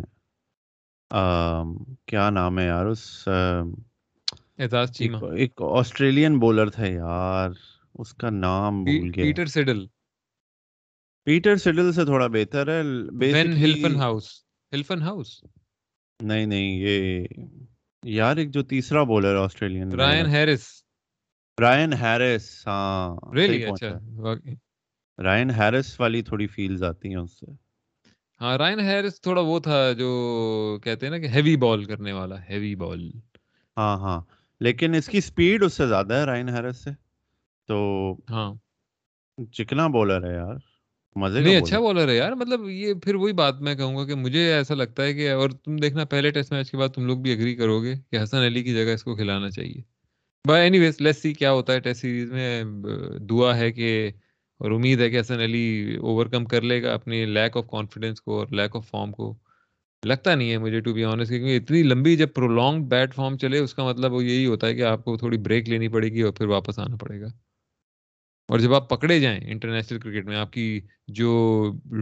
[2.07, 3.29] کیا نام ہے یار اس؟
[4.59, 7.51] اعزاز چیما۔ ایک آسٹریلین بولر تھا یار۔
[7.95, 9.87] اس کا نام بھول گیا۔ Peter Siddle.
[11.27, 13.65] پیٹر سڈل سے تھوڑا بہتر ہے۔ When basically
[13.97, 14.29] Hilfenhaus.
[14.73, 15.31] ہلفن ہاؤس
[16.21, 17.27] نہیں نہیں یہ
[18.03, 20.65] یار ایک جو تیسرا بولر آسٹریلین میں۔ رائن ہیرس
[21.59, 23.89] رائن ہیرس ہاں ریلی اچھا
[25.19, 27.47] رائن ہیرس والی تھوڑی فیلز آتی ہیں اس سے۔
[28.41, 30.09] ہاں رائن ہیرس تھوڑا وہ تھا جو
[30.85, 33.11] کہتے ہیں نا کہ ہیوی بال کرنے والا ہیوی بال
[33.77, 34.21] ہاں ہاں
[34.61, 36.91] لیکن اس کی سپیڈ اس سے زیادہ ہے رائن ہیرس سے۔
[37.69, 37.79] تو
[38.31, 38.53] ہاں۔
[39.53, 40.57] چکنا بولر ہے یار۔
[41.19, 44.15] مزے نہیں اچھا بولر ہے یار مطلب یہ پھر وہی بات میں کہوں گا کہ
[44.15, 47.19] مجھے ایسا لگتا ہے کہ اور تم دیکھنا پہلے ٹیسٹ میچ کے بعد تم لوگ
[47.19, 49.83] بھی اگری کرو گے کہ حسن علی کی جگہ اس کو کھلانا چاہیے۔
[50.49, 52.65] By anyways let's see کیا ہوتا ہے ٹیسٹ سیریز میں۔
[53.21, 54.11] دعا ہے کہ
[54.61, 58.21] اور امید ہے کہ حسن علی اوور کم کر لے گا اپنی لیک آف کانفیڈینس
[58.21, 59.35] کو اور لیک آف فارم کو۔
[60.07, 63.59] لگتا نہیں ہے مجھے ٹو بی آنےسٹ کیونکہ اتنی لمبی جب پرولونگ بیٹ فارم چلے
[63.59, 66.21] اس کا مطلب وہ یہی ہوتا ہے کہ آپ کو تھوڑی بریک لینی پڑے گی
[66.21, 67.27] اور پھر واپس آنا پڑے گا۔
[68.49, 70.65] اور جب آپ پکڑے جائیں انٹرنیشنل کرکٹ میں آپ کی
[71.09, 71.31] جو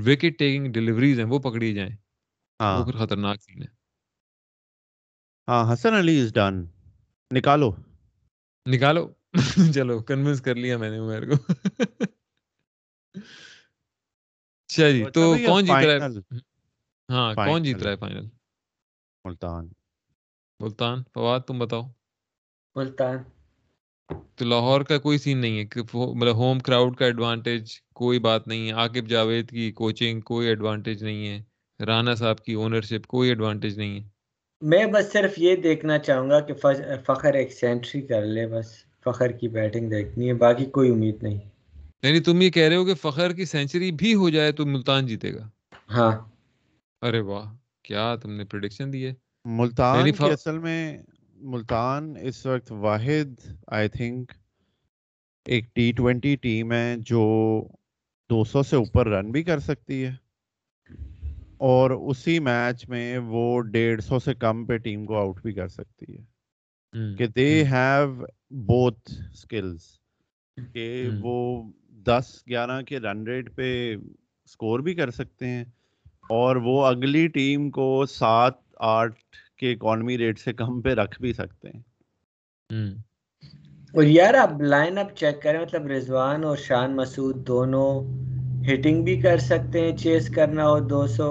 [0.06, 2.04] وکٹ ٹیکنگ ڈلیوریز ہیں وہ پکڑی جائیں وہ
[2.60, 3.68] ہاں۔ پھر خطرناک سین ہے
[5.48, 6.54] ہاں حسن علی از ڈن
[7.30, 7.70] نکالو۔
[8.66, 9.04] نکالو۔
[9.74, 11.36] چلو کنونس کر لیا میں نے عمیر کو۔
[14.70, 16.38] اچھا جی تو تو کون جیت رہا فائنل ہے
[17.08, 18.26] ہاں کون جیت فائنل رہا ہے فائنل
[19.24, 19.68] ملتان۔
[20.60, 21.82] ملتان فواد تم بتاؤ۔
[22.76, 23.24] ملتان۔
[24.08, 28.48] تو لاہور کا کوئی سین نہیں ہے کہ مطلب ہوم کراؤڈ کا ایڈوانٹیج کوئی بات
[28.48, 31.42] نہیں ہے۔ عاقب جاوید کی کوچنگ کوئی ایڈوانٹیج نہیں ہے۔
[31.84, 34.08] رانا صاحب کی اونرشپ کوئی ایڈوانٹیج نہیں ہے۔
[34.60, 36.54] میں بس صرف یہ دیکھنا چاہوں گا کہ
[37.06, 38.66] فخر ایک سینٹری کر لے بس۔
[39.04, 41.40] فخر کی بیٹنگ دیکھنی ہے باقی کوئی امید نہیں۔
[42.02, 45.06] یعنی تم یہ کہہ رہے ہو کہ فخر کی سینچری بھی ہو جائے تو ملتان
[45.06, 45.48] جیتے گا۔
[45.90, 46.12] ہاں۔
[47.02, 50.18] ارے واہ کیا تم نے پریڈکشن دی ہے؟ یعنی ملتان ف...
[50.18, 50.98] کی اصل میں
[51.40, 54.32] ملتان اس وقت واحد آئی تھنک
[55.44, 57.62] ایک ٹی ٹوینٹی ٹیم ہے جو
[58.30, 60.14] دو سو سے اوپر رن بھی کر سکتی ہے۔
[61.56, 65.68] اور اسی میچ میں وہ ڈیڑھ سو سے کم پہ ٹیم کو آؤٹ بھی کر
[65.68, 66.22] سکتی ہے۔
[67.16, 69.80] کہ دے ہیو بوتھ اسکلز
[70.72, 73.96] کہ وہ دس گیارہ کے رن ریٹ پہ
[74.46, 75.64] سکور بھی کر سکتے ہیں۔
[76.06, 79.14] اور وہ اگلی ٹیم کو سات آٹھ
[79.58, 81.82] کے اکانومی ریٹ سے کم پہ رکھ بھی سکتے ہیں۔
[83.94, 87.90] اور یار آپ لائن اپ چیک کریں مطلب رضوان اور شان مسعود دونوں
[88.64, 91.28] ہٹنگ بھی کر سکتے ہیں چیز کرنا ہو دو سو۔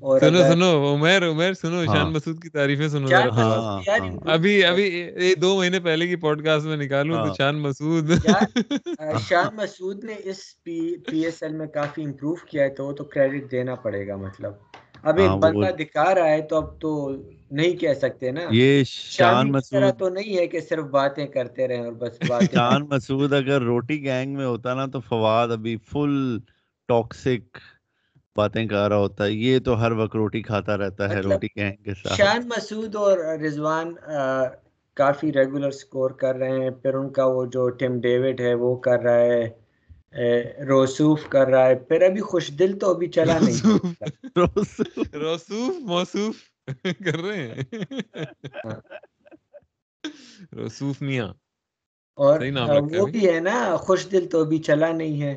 [0.00, 3.80] اور سنو سنو عمیر عمیر سنو ہاں۔ شان مسعود کی تعریفیں سنو ہاں ہاں۔
[4.26, 4.84] ابھی ابھی
[5.18, 8.10] یہ دو مہینے پہلے کی پوڈ کاسٹ میں نکالوں تو شان مسعود۔
[9.28, 10.78] شان مسعود نے اس پی
[11.22, 14.52] ایس ایل میں کافی امپروو کیا ہے تو وہ تو کریڈٹ دینا پڑے گا مطلب۔
[15.02, 16.90] اب ایک بندہ دکھا رہا ہے تو اب تو
[17.50, 21.84] نہیں کہہ سکتے نا۔ یہ شان مسعود تو نہیں ہے کہ صرف باتیں کرتے رہیں
[21.84, 26.38] اور بس باتیں شان مسعود اگر روٹی گینگ میں ہوتا نا تو فواد ابھی فل
[26.88, 27.58] ٹاکسک
[28.36, 31.46] باتیں کر رہا ہوتا ہے۔ یہ تو ہر وقت روٹی کھاتا رہتا ہے مطلب روٹی
[31.56, 33.94] گینگ کے ساتھ۔ شان مسعود اور رضوان
[34.96, 38.76] کافی ریگولر سکور کر رہے ہیں۔ پھر ان کا وہ جو ٹیم ڈیوڈ ہے وہ
[38.76, 39.44] کر رہا ہے
[40.68, 43.58] روسوف کر رہا ہے۔ پھر ابھی خوش دل تو ابھی چلا نہیں۔
[45.14, 46.34] روسوف۔ موصوف
[47.00, 47.62] کر رہے ہیں۔
[50.52, 51.28] روسوف میاں
[52.18, 54.92] اور صحیح نام آ، رکھا ہے وہ بھی ہے نا خوش دل تو ابھی چلا
[54.92, 55.32] نہیں ہے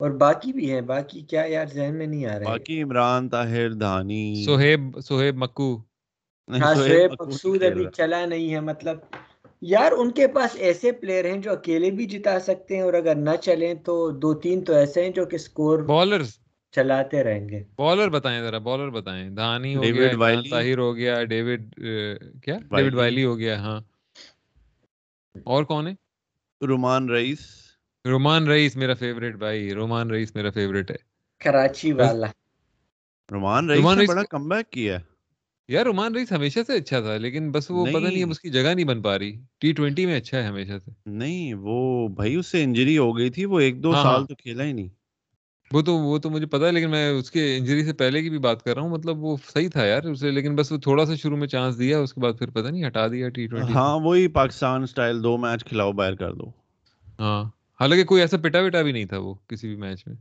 [0.00, 3.72] اور باقی بھی ہیں باقی کیا یار ذہن میں نہیں آ رہے باقی عمران طاہر
[3.74, 5.70] دھانی سہیب سہیب مکو
[6.48, 8.96] ہاں سہیب مقصود ابھی رہا چلا نہیں ہے مطلب
[9.62, 13.14] یار ان کے پاس ایسے پلیئر ہیں جو اکیلے بھی جتا سکتے ہیں اور اگر
[13.18, 16.30] نہ چلیں تو دو تین تو ایسے ہیں جو کہ سکور بالرز
[16.74, 21.22] چلاتے رہیں گے۔ بالر بتائیں ذرا بالر بتائیں۔ دھانی ہو گیا وائلی طاہر ہو گیا
[21.24, 21.62] ڈیوڈ
[22.42, 23.80] کیا؟ ڈیوڈ وائلی ہو گیا ہاں۔
[25.46, 25.94] اور کون ہے؟
[26.60, 27.42] رومان رئیس۔
[28.04, 30.96] رومان رئیس میرا فیوریٹ بھائی رومان رئیس میرا فیوریٹ ہے۔
[31.40, 32.28] کراچی والا۔
[33.28, 35.02] رومان رئیس نے بڑا کم بیک کیا۔ ہے
[35.68, 38.74] یار رومان رئیس ہمیشہ سے اچھا تھا لیکن بس وہ پتہ نہیں۔ اس کی جگہ
[38.74, 41.76] نہیں بن پا رہی۔ ٹی ٹوینٹی میں اچھا ہے ہمیشہ سے۔ نہیں وہ
[42.08, 44.64] بھائی اس سے انجری ہو گئی تھی وہ ایک دو ہاں سال ہاں تو کھیلا
[44.64, 44.88] ہی نہیں۔
[45.72, 48.30] وہ تو وہ تو مجھے پتا ہے لیکن میں اس کے انجری سے پہلے کی
[48.30, 51.06] بھی بات کر رہا ہوں مطلب وہ صحیح تھا یار اسے لیکن بس وہ تھوڑا
[51.06, 53.76] سا شروع میں چانس دیا اس کے بعد پھر پتہ نہیں ہٹا دیا ٹی ٹوینٹی
[53.76, 56.50] ہاں وہی پاکستان سٹائل دو میچ کھلاؤ باہر کر دو۔
[57.18, 57.42] ہاں
[57.80, 60.16] حالانکہ کوئی ایسا پٹا وٹا بھی نہیں تھا وہ کسی بھی میچ میں۔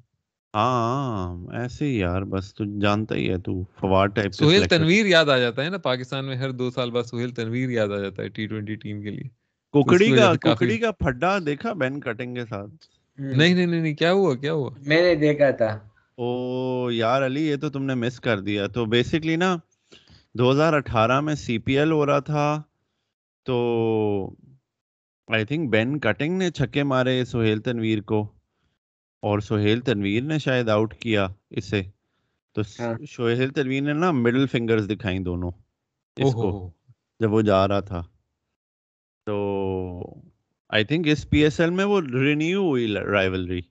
[0.54, 5.28] ہاں ایسے ہی یار بس تو جانتا ہی ہے تو فواد ٹائپ سہیل تنویر یاد
[5.28, 8.24] آ جاتا ہے نا پاکستان میں ہر دو سال بعد سہیل تنویر یاد آ جاتا
[8.24, 9.30] ہے ٹی ٹوینٹی ٹیم کے لیے۔
[10.38, 12.86] کا کا پھڈا دیکھا بین کٹنگ کے ساتھ۔
[13.18, 15.80] نہیں نہیں نہیں کیا ہوا کیا ہوا؟ میں نے دیکھا تھا۔
[16.18, 19.58] او یار علی یہ تو تم نے مس کر دیا۔ تو بیسکلی نا
[20.34, 22.62] دو ہزار اٹھارہ میں سی پی ایل ہو رہا تھا۔
[23.44, 23.56] تو
[25.28, 28.22] آئی تھنک بین کٹنگ نے چھکے مارے سہیل تنویر کو۔
[29.22, 31.82] اور سہیل تنویر نے شاید آؤٹ کیا اسے۔
[32.54, 35.52] تو ہاں۔ سہیل تنویر نے نا مڈل فنگرز دکھائیں دونوں۔
[36.18, 36.72] اس کو
[37.20, 38.04] جب وہ جا رہا تھا۔
[39.26, 40.21] تو
[40.72, 43.62] آئی تھنک اس پی ایس ایل میں وہ رینیو ہوئی رائولری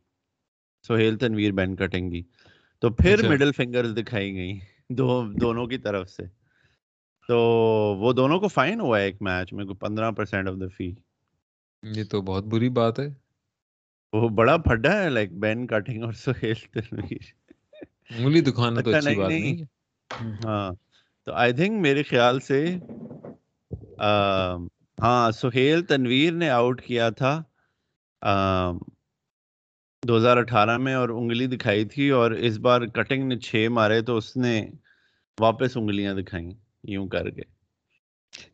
[0.85, 2.23] سہیل تنویر بین کٹنگ کی
[2.83, 4.59] تو پھر مڈل فنگرز دکھائی گئی
[4.91, 5.09] دو
[5.41, 6.23] دونوں کی طرف سے.
[7.29, 7.39] تو
[7.99, 10.91] وہ دونوں کو فائن ہوا ہے ایک میچ میں پندرہ پرسینٹ آف دا فی
[11.83, 13.09] یہ تو بہت بری بات ہے۔
[14.13, 17.25] وہ بڑا پھڈا ہے لائک بین کٹنگ اور سہیل تنویر
[18.11, 19.63] انگلی دکھانا تو اچھی بات نہیں۔
[20.45, 20.71] ہاں۔
[21.27, 22.61] تو آئی تھنک میرے خیال سے
[25.03, 27.43] ہاں سہیل تنویر نے آؤٹ کیا تھا
[30.03, 34.01] دو ہزار اٹھارہ میں اور انگلی دکھائی تھی اور اس بار کٹنگ نے چھ مارے
[34.01, 34.71] تو اس نے
[35.41, 36.51] واپس انگلیاں دکھائیں
[36.85, 37.43] یوں کر کے۔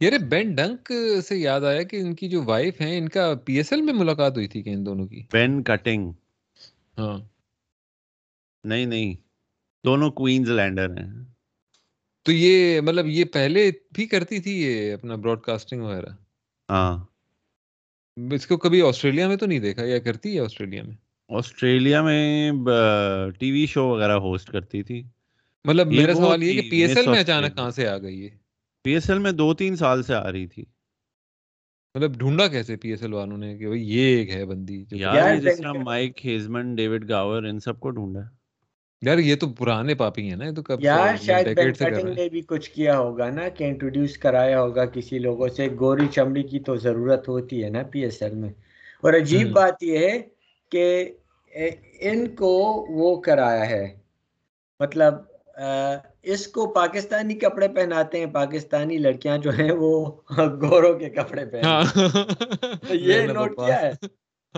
[0.01, 0.93] یار بین ڈنک
[1.29, 3.95] سے یاد آیا کہ ان کی جو وائف ہیں ان کا پی ایس ایل میں
[3.95, 6.13] ملاقات ہوئی تھی کہ ان دونوں کی؟ بین کٹنگ
[6.99, 7.19] ہاں۔
[8.65, 9.15] نہیں نہیں
[9.85, 11.25] دونوں کوئنز لینڈر ہیں۔
[12.23, 16.26] تو یہ مطلب یہ پہلے بھی کرتی تھی یہ اپنا براڈ کاسٹنگ وغیرہ؟
[16.69, 17.05] ہاں۔
[18.17, 20.95] اس کو کبھی آسٹریلیا میں تو نہیں دیکھا یا کرتی ہے آسٹریلیا میں؟
[21.29, 22.51] آسٹریلیا میں
[23.39, 25.03] ٹی وی شو وغیرہ ہوسٹ کرتی تھی۔
[25.65, 28.29] مطلب میرا سوال یہ کہ پی ایس ایل میں اچانک کہاں سے آ گئی ہے
[28.85, 30.65] پی ایس ایل میں دو تین سال سے آ رہی تھی۔
[31.95, 35.59] مطلب ڈھونڈا کیسے پی ایس ایل والوں نے کہ یہ ایک ہے بندی یار جس
[35.59, 38.21] طرح مائک ہیزمن ڈیوڈ گاور ان سب کو ڈھونڈا۔
[39.03, 42.29] یار یہ تو پرانے پاپی ہیں نا یہ تو کب یار شاید بین کٹنگ نے
[42.29, 46.61] بھی کچھ کیا ہوگا نا کہ انٹروڈیوس کرایا ہوگا کسی لوگوں سے گوری چمڑی کی
[46.61, 48.51] تو ضرورت ہوتی ہے نا پی ایس ایل میں۔
[49.03, 50.23] اور عجیب بات یہ ہے
[50.71, 51.13] کہ
[52.01, 53.97] ان کو وہ کرایا ہے۔
[54.81, 55.15] مطلب
[56.23, 62.95] اس کو پاکستانی کپڑے پہناتے ہیں پاکستانی لڑکیاں جو ہیں وہ گوروں کے کپڑے پہنتے
[62.97, 63.93] یہ نوٹ کیا ہے۔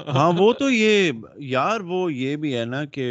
[0.06, 3.06] ہاں وہ تو یہ یار وہ یہ بھی ہے نا کہ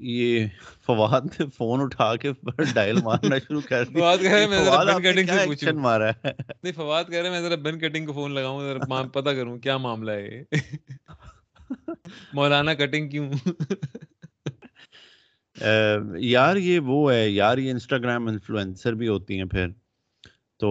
[0.00, 0.46] یہ
[0.86, 2.32] فواد نے فون اٹھا کے
[2.72, 6.10] ڈائل مارنا شروع کر دیا۔ فواد کہہ رہے میں ذرا بن کٹنگ سے پوچھوں۔ مارا
[6.10, 6.30] ہے؟
[6.62, 9.76] نہیں فواد کہہ رہے میں ذرا بن کٹنگ کو فون لگاؤں ذرا پتہ کروں کیا
[9.76, 10.42] معاملہ ہے
[12.32, 13.30] مولانا کٹنگ کیوں؟
[16.16, 19.66] یار یہ وہ ہے یار یہ انسٹاگرام انفلوئنسر بھی ہوتی ہیں پھر۔
[20.58, 20.68] تو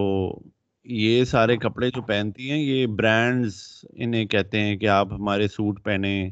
[0.89, 5.83] یہ سارے کپڑے جو پہنتی ہیں یہ برانڈز انہیں کہتے ہیں کہ آپ ہمارے سوٹ
[5.83, 6.29] پہنیں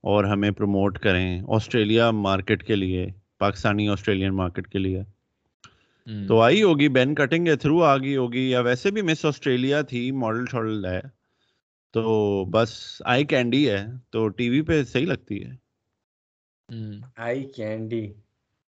[0.00, 3.06] اور ہمیں پروموٹ کریں آسٹریلیا مارکیٹ کے لیے
[3.38, 5.02] پاکستانی آسٹریلین مارکیٹ کے لیے۔
[6.28, 9.82] تو آئی ہوگی بین کٹنگ کے تھرو آ گئی ہوگی یا ویسے بھی مس آسٹریلیا
[9.82, 11.00] تھی ماڈل شاڈل ہے۔
[11.94, 15.50] تو بس آئی کینڈی ہے تو ٹی وی پہ صحیح لگتی ہے۔
[17.16, 18.12] آئی کینڈی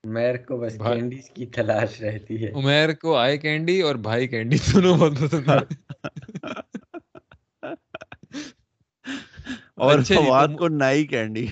[0.08, 4.58] عمیر کو بس کینڈیز کی تلاش رہتی ہے۔ عمیر کو آئی کینڈی اور بھائی کینڈی
[4.74, 5.58] دونوں بہت پسند ہے
[9.76, 11.48] اور فواد کو نائی کینڈی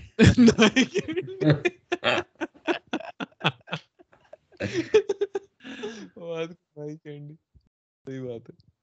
[8.08, 8.76] صحیح بات ہے۔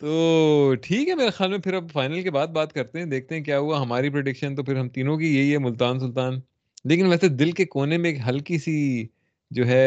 [0.00, 3.36] تو ٹھیک ہے میرے خیال میں پھر اب فائنل کے بعد بات کرتے ہیں دیکھتے
[3.36, 6.40] ہیں کیا ہوا۔ ہماری پروڈکشن تو پھر ہم تینوں کی یہی ہے ملتان سلطان۔
[6.84, 9.06] لیکن ویسے دل کے کونے میں ایک ہلکی سی
[9.50, 9.84] جو ہے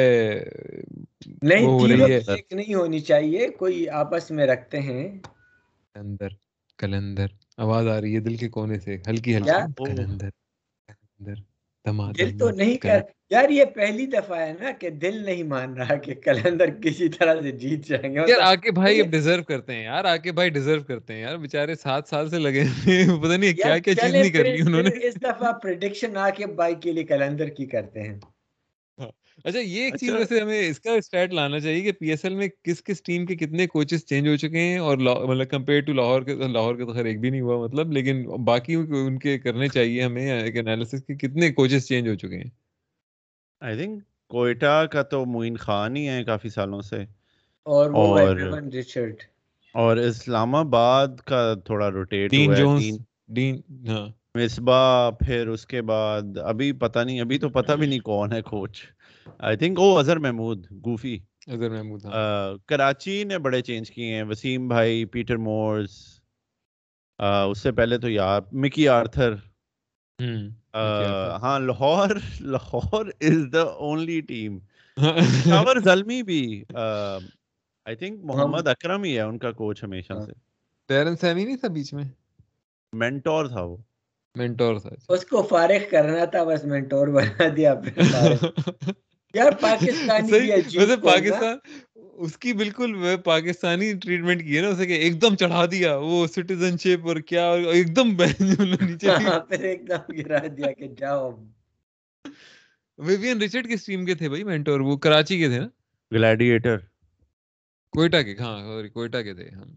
[1.44, 1.68] نہیں
[2.52, 5.04] نہیں ہونی چاہیے کوئی آپس میں رکھتے ہیں۔
[5.96, 6.30] اندر
[6.80, 9.52] کلندر آواز آ رہی ہے دل کے کونے سے ہلکی ہلکی۔
[9.86, 10.30] کلندر
[10.90, 11.36] کلندر
[12.18, 13.00] دل تو نہیں کر
[13.32, 17.42] یار یہ پہلی دفعہ ہے نا کہ دل نہیں مان رہا کہ کلندر کسی طرح
[17.42, 20.82] سے جیت جائیں گے۔ یار آکے بھائی اب ڈیزرو کرتے ہیں یار آکے بھائی ڈیزرو
[20.84, 22.64] کرتے ہیں یار۔ بیچارے سات سال سے لگے
[23.24, 26.92] پتہ نہیں کیا کیا چیز نہیں کرنی انہوں نے۔ اس دفعہ پریڈکشن آکے بھائی کے
[26.92, 28.18] لیے کلندر کی کرتے ہیں۔
[29.46, 32.36] اچھا یہ ایک چیز ویسے ہمیں اس کا اسٹیٹ لانا چاہیے کہ پی ایس ایل
[32.36, 35.94] میں کس کس ٹیم کے کتنے کوچز چینج ہو چکے ہیں اور مطلب کمپیئر ٹو
[35.94, 39.38] لاہور کے لاہور کے تو خیر ایک بھی نہیں ہوا مطلب لیکن باقی ان کے
[39.40, 42.50] کرنے چاہیے ہمیں ایک انالیسس کے کتنے کوچز چینج ہو چکے ہیں۔
[43.62, 47.04] آئی تھنک کوئٹہ کا تو معین خان ہی ہے کافی سالوں سے۔
[47.66, 48.38] اور اور
[49.76, 52.86] اور اسلام آباد کا تھوڑا روٹیٹ ڈین جونز
[53.28, 58.00] ڈین ہاں۔ مصباح پھر اس کے بعد ابھی پتہ نہیں ابھی تو پتہ بھی نہیں
[58.00, 58.82] کون ہے coach
[59.38, 62.14] I think oh Azhar Mahmood گوفی۔ Azhar Mahmood ہاں۔
[62.66, 65.92] کراچی نے بڑے چینج کیے ہیں وسیم بھائی پیٹر مورز
[67.50, 69.34] اس سے پہلے تو یار مکی آرتھر۔
[71.42, 72.10] ہاں Lahore
[72.42, 74.60] Lahore is the only team
[75.46, 80.32] Peshawar Zalmi بھی آئی تھنک محمد اکرم ہی ہے ان کا کوچ ہمیشہ ہاں۔ سے۔
[80.88, 82.04] ٹیرن سیمی نہیں تھا بیچ میں؟
[82.94, 83.78] مینٹور تھا وہ۔
[84.36, 87.74] مینٹور تھا۔ اس کو فارغ کرنا تھا بس مینٹور بنا دیا۔
[89.34, 90.40] یار پاکستانی
[90.78, 91.58] ویسے پاکستان
[92.18, 96.26] اس کی بالکل پاکستانی ٹریٹمنٹ کی ہے نا اسے کہ ایک دم چڑھا دیا وہ
[96.28, 99.10] سٹیزن شپ اور کیا ایک دم نیچے
[99.50, 101.30] پھر ایک دم گرا دیا کہ جاؤ۔
[103.00, 105.68] ویوین ریچرڈ کس ٹیم کے تھے بھائی مینٹور وہ کراچی کے تھے نا؟
[106.12, 106.78] گلیڈیٹر
[107.94, 109.74] کوئٹہ کے ہاں سوری کوئٹہ کے تھے ہم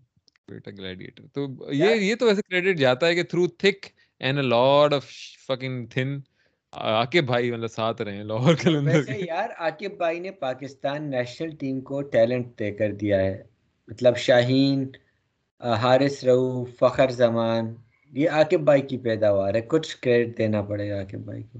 [0.48, 3.86] کوئٹہ گلیڈیٹر تو یہ یہ تو ویسے کریڈٹ جاتا ہے کہ through thick
[4.20, 5.10] and a lot of
[5.46, 6.18] fucking thin
[6.72, 11.80] Aqib بھائی مطلب ساتھ رہے ہیں لاہور کلندر یار عاقب بھائی نے پاکستان نیشنل ٹیم
[11.80, 13.42] کو ٹیلنٹ دے کر دیا ہے۔
[13.88, 14.88] مطلب شاہین
[15.60, 17.74] حارث رعو فخر زمان
[18.12, 21.58] یہ عاقب بھائی کی پیداوار ہے۔ کچھ کریڈٹ دینا پڑے گا عاقب بھائی کو۔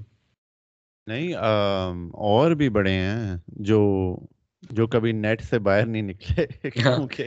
[1.07, 3.81] نہیں اور بھی بڑے ہیں جو
[4.71, 6.47] جو کبھی نیٹ سے باہر نہیں نکلے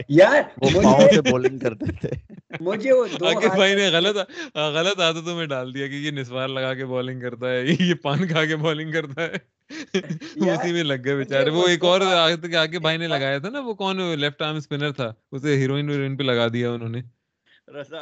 [0.08, 4.16] یار وہ پاؤں سے بولنگ کرتے تھے۔ مجھے وہ عاقب بھائی نے غلط
[4.54, 8.28] غلط عادتوں میں ڈال دیا کہ یہ نسوار لگا کے بالنگ کرتا ہے یہ پان
[8.28, 9.34] کھا کے بالنگ کرتا ہے۔
[10.36, 13.74] اسی میں لگ گئے بیچارے۔ وہ ایک اور عاقب بھائی نے لگایا تھا نا وہ
[13.74, 17.02] کون لیفٹ آرم اسپنر تھا؟ اسے ہیروئن ویروئن پہ لگا دیا انہوں نے۔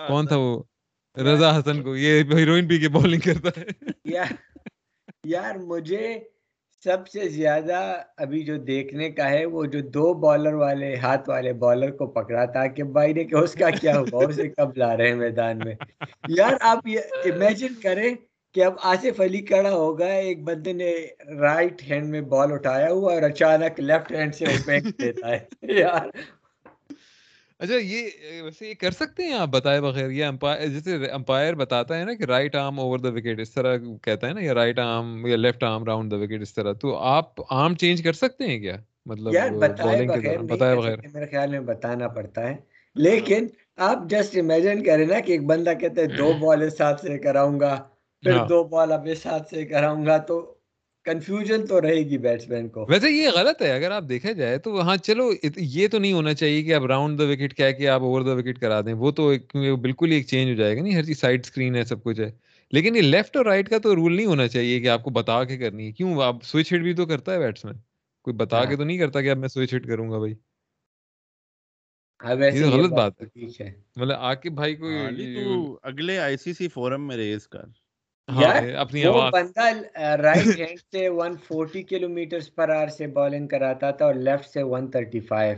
[0.09, 0.63] کون تھا وہ؟
[1.17, 3.91] رضا حسن کو۔ یہ ہیروئن پی کے بالنگ کرتا ہے۔
[5.25, 6.21] یار مجھے
[6.85, 11.53] سب سے زیادہ ابھی جو دیکھنے کا ہے وہ جو دو بالر والے ہاتھ والے
[11.53, 14.97] بالر کو پکڑا تھا کہ بھائی نے کہ اس کا کیا ہوا اسے کب لا
[14.97, 15.75] رہے ہیں میدان میں۔
[16.29, 18.15] یار آپ یہ امیجن کریں
[18.55, 20.93] کہ اب آصف علی کڑا ہوگا ایک بندے نے
[21.41, 26.07] رائٹ ہینڈ میں بال اٹھایا ہوا اور اچانک لیفٹ ہینڈ سے پھینک دیتا ہے۔ یار
[27.61, 28.11] اچھا یہ
[28.43, 32.15] ویسے یہ کر سکتے ہیں آپ بتائے بغیر؟ یہ امپائر جیسے امپائر بتاتا ہے نا
[32.15, 35.37] کہ right arm over the wicket اس طرح کہتا ہے نا یا رائٹ آرم یا
[35.37, 38.77] left arm round the wicket اس طرح تو آپ آرم چینج کر سکتے ہیں کیا؟
[39.07, 42.57] مطلب بتائے بغیر میرے خیال میں بتانا پڑتا ہے۔
[42.95, 47.01] لیکن آپ جسٹ امیجن کریں نا کہ ایک بندہ کہتے ہیں دو بال اس ساتھ
[47.01, 47.83] سے کراؤں گا
[48.23, 50.54] پھر دو بال اب اس ساتھ سے کراؤں گا تو
[51.05, 54.81] کنفیوژن تو رہے گی بیٹسمین کو۔ ویسے یہ غلط ہے اگر آپ دیکھا جائے تو
[54.81, 58.03] ہاں چلو یہ تو نہیں ہونا چاہیے کہ آپ راؤنڈ دا وکٹ کیا کہ آپ
[58.03, 59.33] اوور دا وکٹ کرا دیں۔ وہ تو
[59.83, 62.21] بالکل ہی ایک چینج ہو جائے گا نہیں؟ ہر چیز سائڈ اسکرین ہے سب کچھ
[62.21, 62.31] ہے۔
[62.73, 65.45] لیکن یہ لیفٹ اور رائٹ کا تو رول نہیں ہونا چاہیے کہ آپ کو بتا
[65.45, 67.75] کے کرنی ہے۔ کیوں؟ آپ سوئچ ہٹ بھی تو کرتا ہے بیٹسمین
[68.23, 70.35] کوئی بتا ہاں۔ کے تو نہیں کرتا کہ اب میں سوئچ ہٹ کروں گا بھائی۔
[72.25, 73.23] ہاں، یہ غلط بات
[73.61, 74.87] ہے۔ مطلب عاقب بھائی کو
[75.83, 77.84] اگلے آئی سی سی فورم میں ریز کر ہاں،
[78.29, 79.65] اپنی وہ بندہ
[80.17, 85.55] رائٹ ہینڈ سے 140 کلومیٹر پر آر سے بالنگ کراتا تھا اور لیفٹ سے 135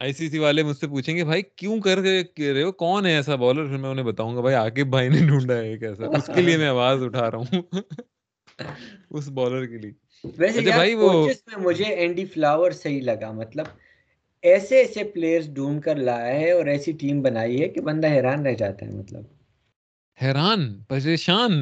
[0.00, 3.12] آئی سی سی والے مجھ سے پوچھیں گے بھائی کیوں کر رہے ہو؟ کون ہے
[3.12, 6.04] ایسا بالر پھر میں انہیں بتاؤں گا بھائی عاقب بھائی نے ڈھونڈا ہے ایک ایسا۔
[6.06, 7.62] اس کے لیے میں آواز اٹھا رہا ہوں۔
[9.10, 9.92] اس بالر کے لیے۔
[10.38, 13.66] ویسے اچھا بھائی وہ مجھے اینڈی فلاور صحیح لگا۔ مطلب
[14.42, 18.46] ایسے ایسے پلیئرز ڈھونڈ کر لایا ہے اور ایسی ٹیم بنائی ہے کہ بندہ حیران
[18.46, 19.37] رہ جاتا ہے۔ مطلب
[20.22, 21.52] حیران پریشان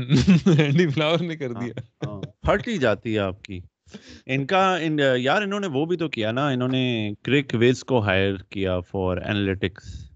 [0.58, 3.60] اینڈی فلاور نے کر دیا۔ ہاں، ہاں، پھٹ ہی جاتی ہے آپ کی۔
[4.26, 4.78] ان کا
[5.16, 8.80] یار انہوں نے وہ بھی تو کیا نا انہوں نے کرک ویز کو ہائر کیا
[8.80, 10.10] فار اینالیٹکس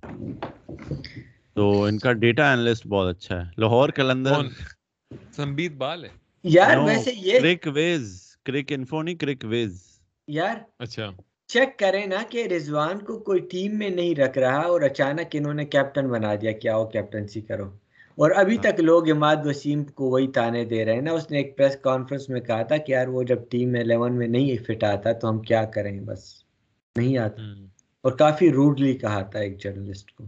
[1.55, 4.33] تو ان کا ڈیٹا اینالسٹ بہت اچھا ہے۔ لاہور کلندر۔
[5.37, 6.09] سمبیت بال ہے۔
[6.44, 9.83] یار ویسے یہ کرک ویز کرک انفو نہیں کرک ویز۔
[10.29, 11.11] یار اچھا۔
[11.46, 15.55] چیک کریں نا کہ رضوان کو کوئی ٹیم میں نہیں رکھ رہا اور اچانک انہوں
[15.55, 17.70] نے کیپٹن بنا دیا۔ کیا ہو کیپٹنسی کرو۔
[18.20, 21.30] اور ابھی ہاں۔ تک لوگ اماد وسیم کو وہی تانے دے رہے ہیں نا اس
[21.30, 24.56] نے ایک پریس کانفرنس میں کہا تھا کہ یار وہ جب ٹیم الیون میں نہیں
[24.64, 26.44] فٹ آتا تو ہم کیا کریں؟ بس
[26.96, 27.42] نہیں آتا۔
[28.04, 30.24] اور کافی روڈلی کہا تھا ایک جرنلسٹ کو۔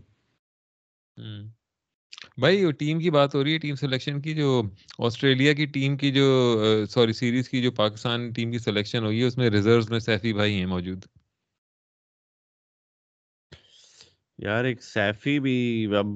[2.38, 4.62] بھائی ٹیم کی بات ہو رہی ہے ٹیم سلیکشن کی جو
[4.98, 6.26] آسٹریلیا کی ٹیم کی جو
[6.90, 10.33] سوری سیریز کی جو پاکستان ٹیم کی سلیکشن ہوئی ہے اس میں ریزروز میں سیفی
[10.33, 11.05] بھائی ہیں موجود۔
[14.38, 16.07] یار ایک سیفی بھی اب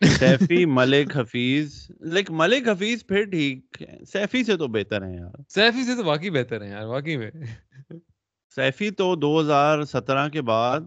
[0.00, 3.82] سیفی ملک حفیظ لیک ملک حفیظ پھر ٹھیک
[4.12, 7.30] سیفی سے تو بہتر ہیں یار۔ سیفی سے تو واقعی بہتر ہیں یار واقعی میں۔
[8.56, 10.80] سیفی تو دو ہزار سترہ کے بعد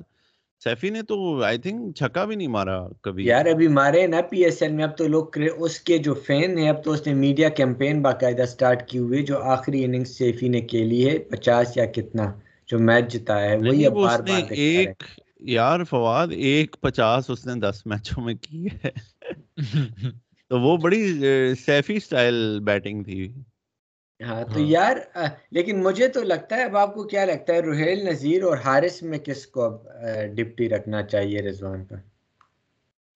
[0.59, 4.43] سیفی نے تو آئی تھنک چھکا بھی نہیں مارا کبھی۔ یار ابھی مارے نا پی
[4.43, 7.13] ایس ایل میں اب تو لوگ اس کے جو فین ہیں اب تو اس نے
[7.13, 11.85] میڈیا کیمپین باقاعدہ سٹارٹ کی ہوئی جو آخری اننگ سیفی نے کھیلی ہے پچاس یا
[11.85, 12.31] کتنا
[12.67, 15.03] جو میچ جتایا ہے وہی اب بار بار ایک
[15.41, 18.89] یار فواد ایک پچاس اس نے دس میچوں میں کی ہے
[20.51, 21.01] تو وہ بڑی
[21.57, 23.25] سیفی سٹائل بیٹنگ تھی
[24.21, 24.95] ہاں تو ہاں۔ یار
[25.51, 29.01] لیکن مجھے تو لگتا ہے اب آپ کو کیا لگتا ہے روہیل نذیر اور حارث
[29.03, 29.67] میں کس کو
[30.35, 31.95] ڈپٹی رکھنا چاہیے رضوان پر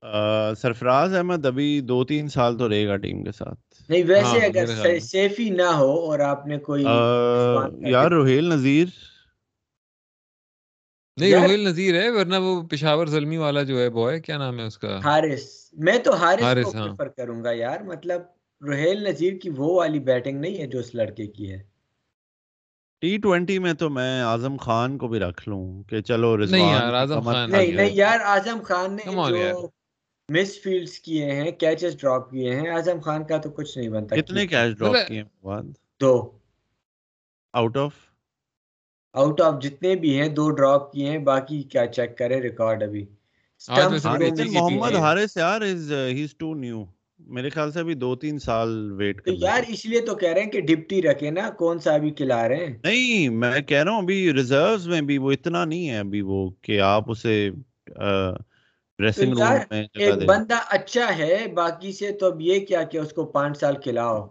[0.04, 3.60] آ، سرفراز احمد ابھی دو تین سال تو رہے گا ٹیم کے ساتھ
[3.90, 8.88] نہیں ویسے ہاں، اگر۔ سیفی نہ ہو اور آپ نے کوئی کا یار روہیل نذیر
[11.18, 14.66] نہیں روہیل نذیر ہے ورنہ وہ پشاور زلمی والا جو ہے بوائے کیا نام ہے
[14.66, 18.22] اس کا؟ حارث۔ میں تو حارث کو حارث، ہاں۔ پریفر کروں گا یار مطلب
[18.61, 21.63] روہیل نذیر کی وہ والی بیٹنگ نہیں ہے جو اس لڑکے کی ہے۔
[23.01, 26.72] ٹی ٹوینٹی میں تو میں اعظم خان کو بھی رکھ لوں کہ چلو رضوان نہیں
[26.72, 29.70] یار، اعظم کمر خان نہیں۔ نہیں یار اعظم خان نے۔ جو
[30.30, 34.16] مس فیلڈز کیے ہیں کیچز ڈراپ کیے ہیں اعظم خان کا تو کچھ نہیں بنتا۔
[34.16, 35.61] کتنے کیچ ڈراپ مطلب- کیے ہیں
[36.01, 36.38] دو۔
[37.53, 37.91] آؤٹ آف
[39.16, 43.05] آؤٹ آف جتنے بھی ہیں دو ڈراپ کیے ہیں باقی کیا چیک کرے ریکارڈ ابھی۔
[43.61, 46.84] کی تھی۔ محمد۔ حارث یار از ہی از ٹو نیو
[47.20, 50.41] میرے خیال سے ابھی دو تین سال ویٹ کرنا یار۔ اس لیے تو کہہ رہے
[50.41, 53.91] ہیں کہ ڈپٹی رکھے نا کون سا ابھی کھلا رہے ہیں؟ نہیں میں کہہ رہا
[53.91, 57.49] ہوں ابھی ریزروز میں بھی وہ اتنا نہیں ہے ابھی وہ کہ آپ اسے
[58.99, 62.97] ڈریسنگ یار روم میں ایک بندہ اچھا ہے باقی سے تو اب یہ کیا کہ
[62.97, 64.28] اس کو پانچ سال کھلاؤ۔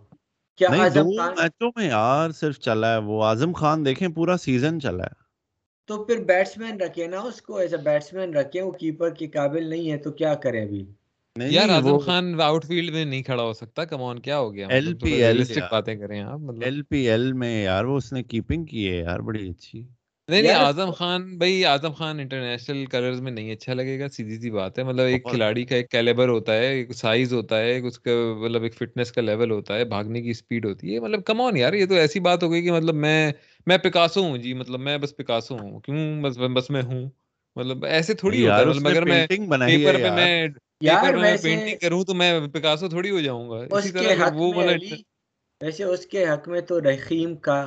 [0.57, 4.09] کیا نہیں دو اعظم خان؟ میچوں میں یار صرف چلا ہے وہ۔ اعظم خان دیکھیں
[4.09, 5.25] پورا سیزن چلا ہے۔
[5.87, 9.67] تو پھر بیٹسمین رکھے نا اس کو ایز اے بیٹسمین رکھے وہ کیپر کے قابل
[9.67, 10.85] نہیں ہے تو کیا کریں ابھی؟
[11.39, 14.55] نہیں یار اعظم وہ خان آؤٹ فیلڈ میں نہیں کھڑا ہو سکتا۔ کمون کیا ہو
[14.55, 18.13] گیا؟ ایل پی ایل باتیں کریں آپ مطلب۔ ایل پی ایل میں یار وہ اس
[18.13, 19.87] نے کیپنگ کی ہے یار بڑی اچھی۔
[20.29, 24.37] نہیں نہیں اعظم خان بھائی اعظم خان انٹرنیشنل کلرز میں نہیں اچھا لگے گا سیدھی
[24.37, 27.73] سی بات ہے۔ مطلب ایک کھلاڑی کا ایک کیلیبر ہوتا ہے ایک سائز ہوتا ہے
[27.73, 31.01] ایک اس کا مطلب ایک فٹنس کا لیول ہوتا ہے بھاگنے کی اسپیڈ ہوتی ہے۔
[31.01, 33.33] مطلب کم آن یار یہ تو ایسی بات ہو گئی کہ مطلب میں
[33.67, 37.09] میں پکاسو ہوں جی مطلب میں بس پکاسو ہوں۔ کیوں؟ بس بس میں ہوں۔
[37.57, 39.27] مطلب ایسے تھوڑی ہوتا ہے مطلب اگر میں
[39.67, 40.47] پیپر پہ میں
[40.81, 44.53] پیپر میں پینٹنگ کروں تو میں پکاسو تھوڑی ہو جاؤں گا۔ اس اسی طرح وہ
[44.55, 44.79] مطلب
[45.65, 47.67] ویسے اس کے حق میں تو رحیم کا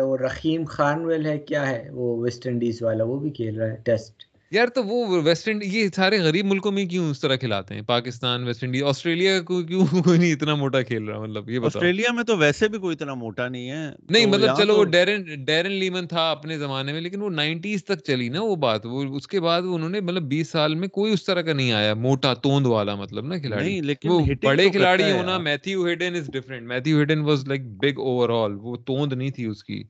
[0.00, 3.76] وہ رحیم خانویل ہے، کیا ہے؟ وہ ویسٹ انڈیز والا، وہ بھی کھیل رہا ہے
[3.84, 4.24] ٹیسٹ
[4.54, 7.82] یار تو وہ ویسٹ انڈیز یہ سارے غریب ملکوں میں کیوں اس طرح کھلاتے ہیں؟
[7.82, 12.12] پاکستان ویسٹ انڈیز آسٹریلیا کو کیوں کوئی نہیں اتنا موٹا کھیل رہا؟ مطلب یہ آسٹریلیا
[12.12, 15.72] میں تو ویسے بھی کوئی اتنا موٹا نہیں ہے۔ نہیں مطلب چلو وہ ڈیرن ڈیرن
[15.72, 19.26] لیمن تھا اپنے زمانے میں لیکن وہ نائنٹیز تک چلی نا وہ بات۔ وہ اس
[19.26, 22.34] کے بعد انہوں نے مطلب بیس سال میں کوئی اس طرح کا نہیں آیا موٹا
[22.34, 27.20] توند والا مطلب نا کھلاڑی۔ وہ بڑے کھلاڑی ہونا Matthew Hayden is different Matthew Hayden
[27.20, 27.98] was like big
[28.30, 29.82] overall وہ توند نہیں تھی اس کی۔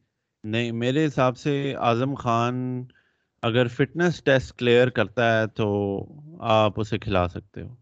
[0.44, 2.84] نہیں میرے حساب سے اعظم خان
[3.44, 5.66] اگر فٹنس ٹیسٹ کلیئر کرتا ہے تو
[6.52, 7.74] آپ اسے کھلا سکتے ہو۔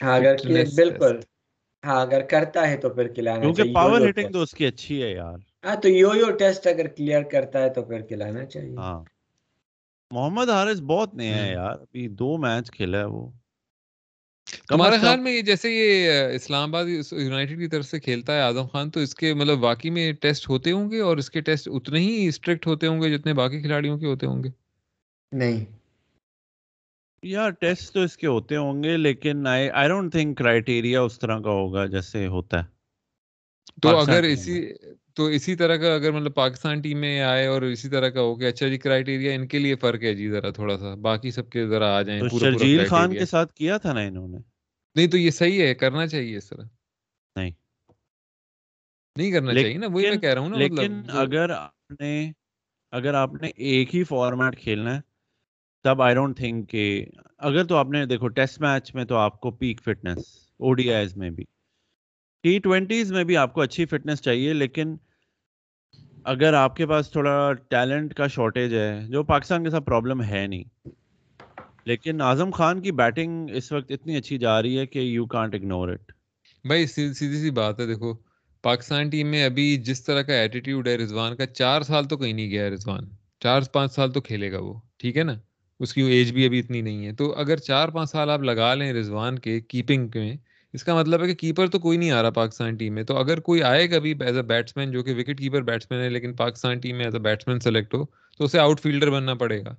[0.00, 0.34] ہاں اگر
[0.76, 1.14] بالکل.
[1.84, 5.10] ہاں اگر کرتا ہے تو پھر کھلانا کیونکہ پاور ہٹنگ تو اس کی اچھی ہے
[5.12, 9.00] یار۔ ہاں تو یو یو ٹیسٹ اگر کلیئر کرتا ہے تو پھر کھلانا چاہیے۔ ہاں۔
[10.10, 13.22] محمد حارث بہت نیا ہے ہوں۔ یار۔ ابھی دو میچ کھیلا ہے وہ۔
[14.68, 18.40] تمہارے از خیال میں یہ جیسے یہ اسلام آباد یونائٹیڈ کی طرف سے کھیلتا ہے
[18.40, 21.40] اعظم خان تو اس کے مطلب واقعی میں ٹیسٹ ہوتے ہوں گے اور اس کے
[21.40, 24.48] ٹیسٹ اتنے ہی اسٹرکٹ ہوتے ہوں گے جتنے باقی کھلاڑیوں کے ہوتے ہوں گے؟
[25.32, 25.64] نہیں۔
[27.22, 31.38] یار ٹیسٹ تو اس کے ہوتے ہوں گے لیکن آئی ڈونٹ تھنک کرائٹیریا اس طرح
[31.38, 32.80] کا ہوگا جیسے ہوتا ہے۔
[33.82, 34.72] تو اگر اسی
[35.20, 38.34] تو اسی طرح کا اگر مطلب پاکستان ٹیم میں آئے اور اسی طرح کا ہو
[38.34, 41.50] کہ اچھا جی کرائٹیریا ان کے لیے فرق ہے جی ذرا تھوڑا سا باقی سب
[41.50, 44.38] کے ذرا آ جائیں پورا پورا شرجیل خان کے ساتھ کیا تھا نا انہوں نے؟
[44.96, 46.62] نہیں تو یہ صحیح ہے کرنا چاہیے اس طرح۔
[47.36, 47.50] نہیں۔
[49.16, 51.50] نہیں کرنا چاہیے نا وہی میں لیکن کہہ رہا ہوں نا لیکن مطلب جو اگر
[51.50, 52.32] آپ نے
[52.92, 55.00] اگر آپ نے ایک ہی فارمیٹ کھیلنا ہے
[55.84, 57.06] تب آئی ڈونٹ تھنک کہ
[57.38, 60.24] اگر تو آپ نے دیکھو ٹیسٹ میچ میں تو آپ کو peak fitness
[60.60, 61.44] O D Is میں بھی۔
[62.44, 64.96] ٹی ٹوینٹیز میں بھی آپ کو اچھی فٹنس چاہیے لیکن
[66.24, 70.46] اگر آپ کے پاس تھوڑا ٹیلنٹ کا شارٹیج ہے، جو پاکستان کے ساتھ پرابلم ہے
[70.46, 70.88] نہیں،
[71.84, 75.54] لیکن اعظم خان کی بیٹنگ اس وقت اتنی اچھی جا رہی ہے کہ یو کانٹ
[75.54, 76.12] اگنور اٹ
[76.64, 78.14] بھائی، سی- سیدھی سی بات ہے، دیکھو،
[78.62, 82.32] پاکستان ٹیم میں ابھی جس طرح کا ایٹیٹیوڈ ہے رضوان کا، چار سال تو کہیں
[82.32, 83.04] نہیں گیا ہے رضوان،
[83.40, 85.34] چار، پانچ سال تو کھیلے گا وہ، ٹھیک ہے نا؟
[85.80, 88.74] اس کی ایج بھی ابھی اتنی نہیں ہے۔ تو اگر چار، پانچ سال آپ لگا
[88.74, 90.36] لیں رضوان کے کیپنگ میں
[90.74, 93.16] اس کا مطلب ہے کہ کیپر تو کوئی نہیں آ رہا پاکستان ٹیم میں تو
[93.16, 96.34] اگر کوئی آئے گا بھی ایز اے بیٹسمین جو کہ وکٹ کیپر بیٹسمین ہے لیکن
[96.36, 98.04] پاکستان ٹیم میں ایز اے بیٹسمین سلیکٹ ہو
[98.38, 99.74] تو اسے آؤٹ فیلڈر بننا پڑے گا۔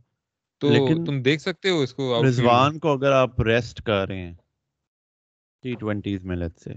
[0.61, 0.69] تو
[1.05, 4.33] تم دیکھ سکتے ہو اس کو رضوان کو اگر آپ ریسٹ کر رہے ہیں
[5.63, 6.73] ٹی ٹوینٹیز میں لت سے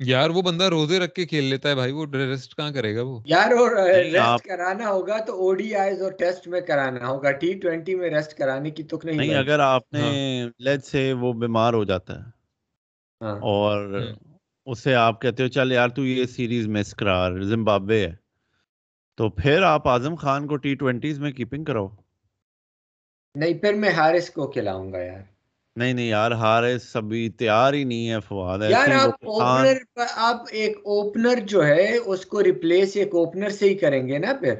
[0.00, 3.02] یار وہ بندہ روزے رکھ کے کھیل لیتا ہے بھائی وہ ریسٹ کہاں کرے گا
[3.02, 7.08] وہ؟ یار اور نہیں ریسٹ کرانا ہوگا تو او ڈی آئیز اور ٹیسٹ میں کرانا
[7.08, 11.12] ہوگا۔ ٹی ٹوینٹی میں ریسٹ کرانے کی تک نہیں اگر آپ نے ہاں۔ لیٹ سے
[11.12, 12.33] وہ بیمار ہو جاتا ہے۔ ہاں
[13.20, 14.34] اور ہوں۔
[14.66, 18.12] اسے آپ کہتے ہو چل یار تو یہ سیریز مس کرا زمبابوے ہے۔
[19.16, 21.88] تو پھر آپ اعظم خان کو ٹی ٹوینٹیز میں کیپنگ کراؤ۔
[23.34, 25.20] نہیں پھر میں حارث کو کھلاؤں گا یار۔
[25.76, 30.04] نہیں نہیں یار ہارس ابھی تیار ہی نہیں ہے فواد۔ یار ایسے ہی آپ اوپنر
[30.16, 34.32] آپ ایک اوپنر جو ہے اس کو ریپلیس ایک اوپنر سے ہی کریں گے نا
[34.40, 34.54] پھر؟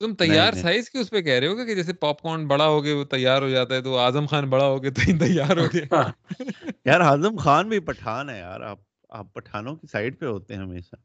[0.00, 2.84] تم تیار۔ سائز کے اس پہ کہہ رہے ہو کہ جیسے پاپ کارن بڑا ہو
[2.84, 5.56] گیا وہ تیار ہو جاتا ہے تو اعظم خان بڑا ہو گیا تو یہ تیار
[5.56, 6.02] ہو گیا
[6.84, 8.78] یار اعظم خان بھی پٹھان ہے یار آپ
[9.10, 10.96] آپ پٹھانوں کی سائڈ پہ ہوتے ہیں ہمیشہ۔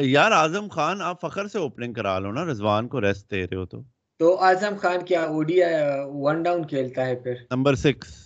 [0.00, 3.56] یار اعظم خان آپ فخر سے اوپننگ کرا لو نا رضوان کو ریسٹ دے رہے
[3.56, 3.82] ہو تو۔
[4.18, 5.68] تو اعظم خان کیا اوڈیا
[6.06, 8.23] ون ڈاؤن کھیلتا ہے پھر۔ نمبر سکس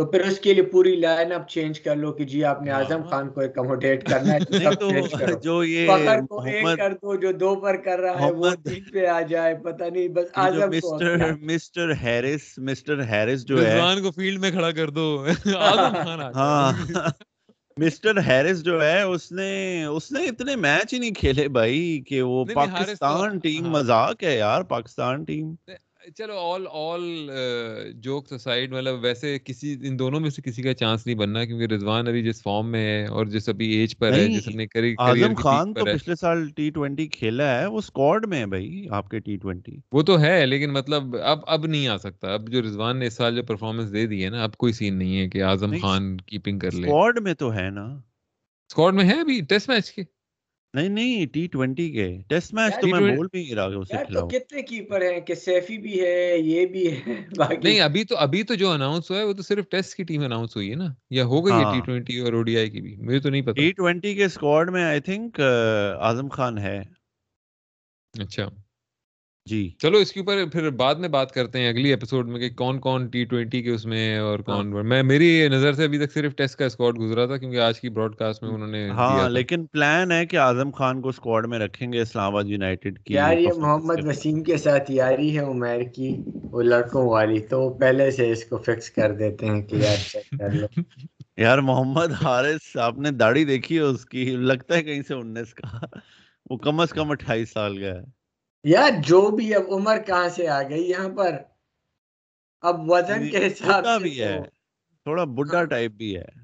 [0.00, 2.70] تو پھر اس کے لیے پوری لائن اپ چینج کر لو کہ جی آپ نے
[2.70, 5.88] اعظم ہاں۔ خان کو اکوموڈیٹ کرنا ہے تو نہیں سب چینج تو کرو۔ جو یہ
[5.88, 9.20] فخر کو ایک کر دو جو دو پر کر رہا ہے وہ تین پہ آ
[9.30, 14.10] جائے پتہ نہیں بس اعظم کو mister mister Harris mister Harris جو ہے رضوان کو
[14.10, 16.72] فیلڈ میں کھڑا کر دو۔ اعظم خان آ ہاں۔
[17.76, 19.52] مسٹر ہیرس جو ہے اس نے
[19.86, 24.36] اس نے اتنے میچ ہی نہیں کھیلے بھائی کہ وہ پاکستان ٹیم ہاں۔ مذاق ہے
[24.36, 25.54] یار پاکستان ٹیم
[26.16, 27.30] چلو آل آل
[27.94, 31.74] جوک سائڈ مطلب ویسے کسی ان دونوں میں سے کسی کا چانس نہیں بننا کیونکہ
[31.74, 34.94] رضوان ابھی جس فارم میں ہے اور جس ابھی ایج پر ہے جس اپنے کری-
[34.98, 39.08] اعظم خان تو پچھلے سال ٹی ٹوینٹی کھیلا ہے وہ اسکواڈ میں ہے بھائی آپ
[39.08, 42.62] کے ٹی ٹوینٹی وہ تو ہے لیکن مطلب اب اب نہیں آ سکتا۔ اب جو
[42.62, 45.28] رضوان نے اس سال جو پرفارمنس دے دی ہے نا اب کوئی سین نہیں ہے
[45.28, 47.86] کہ اعظم خان کیپنگ کر لے۔ اسکواڈ میں تو ہے نا۔
[48.70, 50.02] اسکواڈ میں ہے ابھی ٹیسٹ میچ کے۔
[50.74, 53.94] نہیں نہیں ٹی ٹوینٹی کے ٹیسٹ میچ تو میں T20 بول بھی نہیں رہا اسے
[53.94, 57.00] یار تو کھلاؤ کتنے کیپر ہیں کہ سیفی بھی ہے یہ بھی ہے
[57.38, 60.04] باقی نہیں ابھی تو ابھی تو جو اناؤنس ہوا ہے وہ تو صرف ٹیسٹ کی
[60.04, 62.56] ٹیم اناؤنس ہوئی ہے نا۔ یا ہو گئی ہے ہاں۔ ٹی ٹوینٹی اور او ڈی
[62.56, 65.40] آئی کی بھی مجھے تو نہیں پتا۔ ٹی ٹوینٹی کے اسکواڈ میں آئی تھنک
[66.00, 66.78] اعظم خان ہے۔
[68.14, 68.48] اچھا۔
[69.46, 72.50] جی۔ چلو اس کے اوپر پھر بعد میں بات کرتے ہیں اگلی ایپیسوڈ میں کہ
[72.50, 76.12] کون کون ٹی ٹوینٹی کے اس میں اور کون میں میری نظر سے ابھی تک
[76.12, 79.28] صرف ٹیسٹ کا اسکواڈ گزرا تھا کیونکہ آج کی براڈ کاسٹ میں انہوں نے ہاں
[79.28, 83.14] لیکن پلان ہے کہ اعظم خان کو اسکواڈ میں رکھیں گے اسلام آباد یونائٹیڈ کی
[83.14, 88.10] یار یہ محمد وسیم کے ساتھ یاری ہے عمیر کی وہ لڑکوں والی۔ تو پہلے
[88.10, 90.66] سے اس کو فکس کر دیتے ہیں کہ یار چیک کر لو۔
[91.36, 95.54] یار محمد حارث آپ نے داڑھی دیکھی ہے اس کی؟ لگتا ہے کہیں سے انیس
[95.54, 95.78] کا۔
[96.50, 98.19] وہ کم از کم اٹھائیس سال کا ہے۔
[98.64, 101.36] یار جو بھی اب عمر کہاں سے آ گئی یہاں پر
[102.60, 104.42] اب وزن کے حساب سے بھی ہے
[105.06, 106.40] تھوڑا بڈھا ہاں۔ ٹائپ بھی ہے۔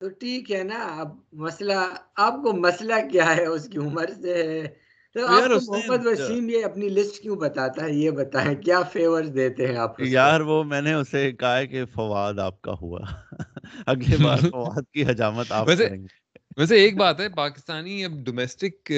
[0.00, 4.62] تو ٹھیک ہے نا اب مسئلہ آپ کو مسئلہ کیا ہے اس کی عمر سے؟
[4.62, 4.66] ہے
[5.14, 9.34] تو آپ کو محمد وسیم یہ اپنی لسٹ کیوں بتاتا ہے؟ یہ بتائیں کیا فیورز
[9.34, 12.98] دیتے ہیں آپ یار وہ میں نے اسے کہا ہے کہ فواد آپ کا ہوا۔
[13.86, 16.06] اگلی بار فواد کی حجامت آپ کریں گے۔
[16.56, 18.90] ویسے ایک بات ہے پاکستانی اب ڈومیسٹک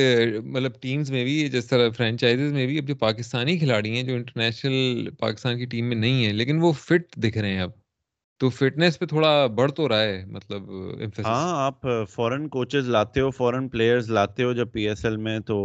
[0.44, 4.14] مطلب ٹیمز میں بھی جس طرح فرینچائزز میں بھی اب جو پاکستانی کھلاڑی ہیں جو
[4.14, 7.70] انٹرنیشنل پاکستان کی ٹیم میں نہیں ہیں لیکن وہ فٹ دکھ رہے ہیں اب
[8.40, 10.70] تو فٹنس پہ تھوڑا بڑھ تو رہا ہے مطلب۔
[11.24, 15.38] ہاں آپ فورن کوچز لاتے ہو فورن پلیئرز لاتے ہو جب پی ایس ایل میں
[15.40, 15.56] تو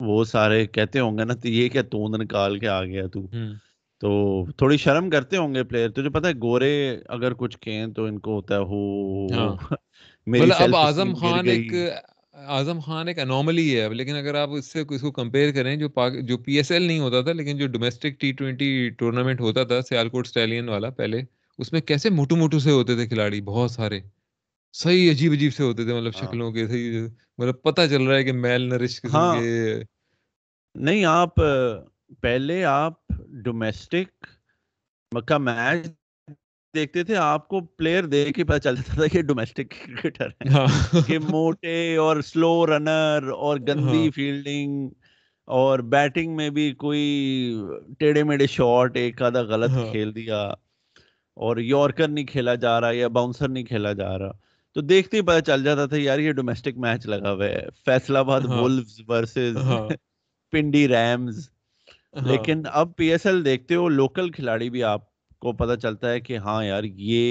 [0.00, 3.26] وہ سارے کہتے ہوں گے نا تو یہ کیا توند نکال کے آ گیا تو۔
[4.02, 4.10] تو
[4.56, 6.72] تھوڑی شرم کرتے ہوں گے پلیئر تجھے پتا ہے گورے
[7.08, 9.76] اگر کچھ کہیں تو ان کو ہوتا ہے ہو ہاں۔
[10.28, 11.72] میری مطلب اب اعظم خان۔ ایک
[12.48, 15.88] اعظم خان ایک انوملی ہے لیکن اگر آپ اس سے اس کو کمپیئر کریں جو
[15.90, 18.68] پاک جو پی ایس ایل نہیں ہوتا تھا لیکن جو ڈومیسٹک ٹی ٹوینٹی
[18.98, 21.22] ٹورنامنٹ ہوتا تھا سیالکوٹ اسٹیلین والا پہلے
[21.58, 24.00] اس میں کیسے موٹو موٹو سے ہوتے تھے کھلاڑی بہت سارے
[24.74, 27.06] صحیح عجیب عجیب سے ہوتے تھے مطلب ہاں۔ شکلوں کے صحیح
[27.38, 29.82] مطلب پتہ چل رہا ہے کہ میل نرش ہاں۔ کے
[30.74, 31.34] نہیں آپ
[32.20, 32.94] پہلے آپ
[33.44, 34.26] ڈومیسٹک
[35.12, 35.86] کا میچ
[36.74, 40.66] دیکھتے تھے آپ کو پلیئر دیکھ کے پتا چلتا تھا کہ ڈومیسٹک کرکٹر ہے ہاں
[41.06, 44.88] کہ موٹے اور سلو رنر اور گندی ہاں۔ فیلڈنگ
[45.48, 47.04] اور بیٹنگ میں بھی کوئی
[47.98, 50.42] ٹیڑھے میڑے شاٹ ایک آدھا غلط ہاں۔ کھیل دیا
[51.36, 54.32] اور یارکر نہیں کھیلا جا رہا یا باؤنسر نہیں کھیلا جا رہا
[54.76, 58.16] تو دیکھتے ہی پتا چل جاتا تھا یار یہ ڈومیسٹک میچ لگا ہوا ہے فیصل
[58.16, 59.88] آباد ہاں۔ وولفز ورسز ہاں
[60.52, 61.48] پنڈی ریمز
[62.14, 65.07] ہاں۔ لیکن اب پی ایس ایل دیکھتے ہو لوکل کھلاڑی بھی آپ
[65.42, 67.22] کو پتا چلتا ہے کہ ہاں یار یہ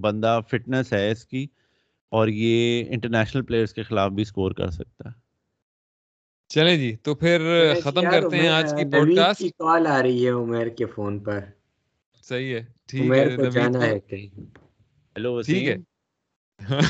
[0.00, 1.46] بندہ فٹنس ہے اس کی
[2.12, 2.56] اور یہ
[2.88, 5.18] انٹرنیشنل پلیئرز کے خلاف بھی سکور کر سکتا ہے۔
[6.50, 7.40] چلیں جی تو پھر
[7.80, 10.86] ختم یار کرتے ہیں آج کی پوڈ کاسٹ کی کال آ رہی ہے عمیر کے
[10.86, 11.40] فون پر۔
[12.26, 14.28] صحیح ہے ٹھیک ہے کو نوید جانا کو۔ ہے کہیں۔
[15.16, 15.82] ہیلو ٹھیک ہے۔ وسیم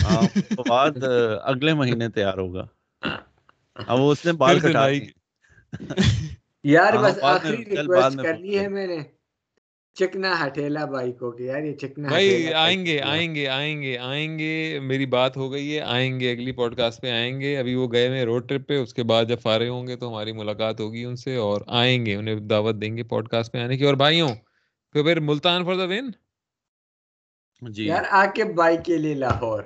[0.02, 0.22] ہاں
[0.56, 0.94] فواد
[1.44, 2.66] اگلے مہینے تیار ہوگا۔
[3.86, 4.86] اب اس نے بال کٹا
[6.64, 8.98] یار ہاں، بس بعد آخری بعد ریکویسٹ کرنی ہے میں نے۔
[9.94, 13.96] چکنا ہٹیلا بھائی کو کہ یار یہ چکنا بھائی آئیں گے؟ آئیں گے آئیں گے
[13.98, 17.56] آئیں گے میری بات ہو گئی ہے آئیں گے اگلی پوڈ کاسٹ پہ آئیں گے۔
[17.58, 20.08] ابھی وہ گئے ہوئے روڈ ٹرپ پہ اس کے بعد جب فارغ ہوں گے تو
[20.08, 23.58] ہماری ملاقات ہوگی ان سے اور آئیں گے انہیں دعوت دیں گے پوڈ کاسٹ پہ
[23.58, 24.28] آنے کی۔ اور بھائیوں
[24.94, 26.10] پھر پھر ملتان فار دا ون
[27.62, 29.62] جی۔ یار آ کے بائی کے لیے لاہور۔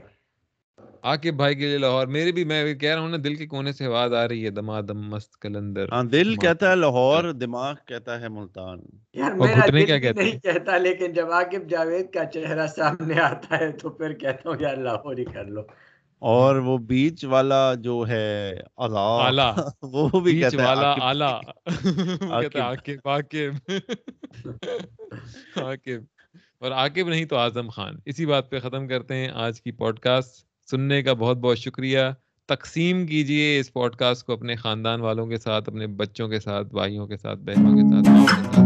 [1.05, 3.73] عاقب بھائی کے لیے لاہور میرے بھی میں کہہ رہا ہوں نا دل کے کونے
[3.73, 8.21] سے آواز آ رہی ہے دمادم مست کلندر ہاں دل کہتا ہے لاہور دماغ کہتا
[8.21, 8.79] ہے ملتان۔
[9.13, 13.21] یار میرا دل کیا کہتے نہیں ہیں؟ کہتا لیکن جب عاقب جاوید کا چہرہ سامنے
[13.21, 15.61] آتا ہے تو پھر کہتا ہوں یار لاہور ہی کر لو۔
[16.23, 19.51] اور وہ بیچ والا جو ہے اعلیٰ آلہ۔
[19.83, 21.41] وہ بھی کہتا ہے والا
[22.41, 23.73] کہتا ہے عاقب۔ عاقب عاقب
[25.57, 26.03] عاقب
[26.61, 29.99] اور عاقب نہیں تو اعظم خان۔ اسی بات پہ ختم کرتے ہیں آج کی پوڈ
[29.99, 31.99] کاسٹ سننے کا بہت بہت شکریہ۔
[32.47, 36.67] تقسیم کیجیے اس پوڈ کاسٹ کو اپنے خاندان والوں کے ساتھ، اپنے بچوں کے ساتھ،
[36.67, 38.64] بھائیوں کے ساتھ، بہنوں کے ساتھ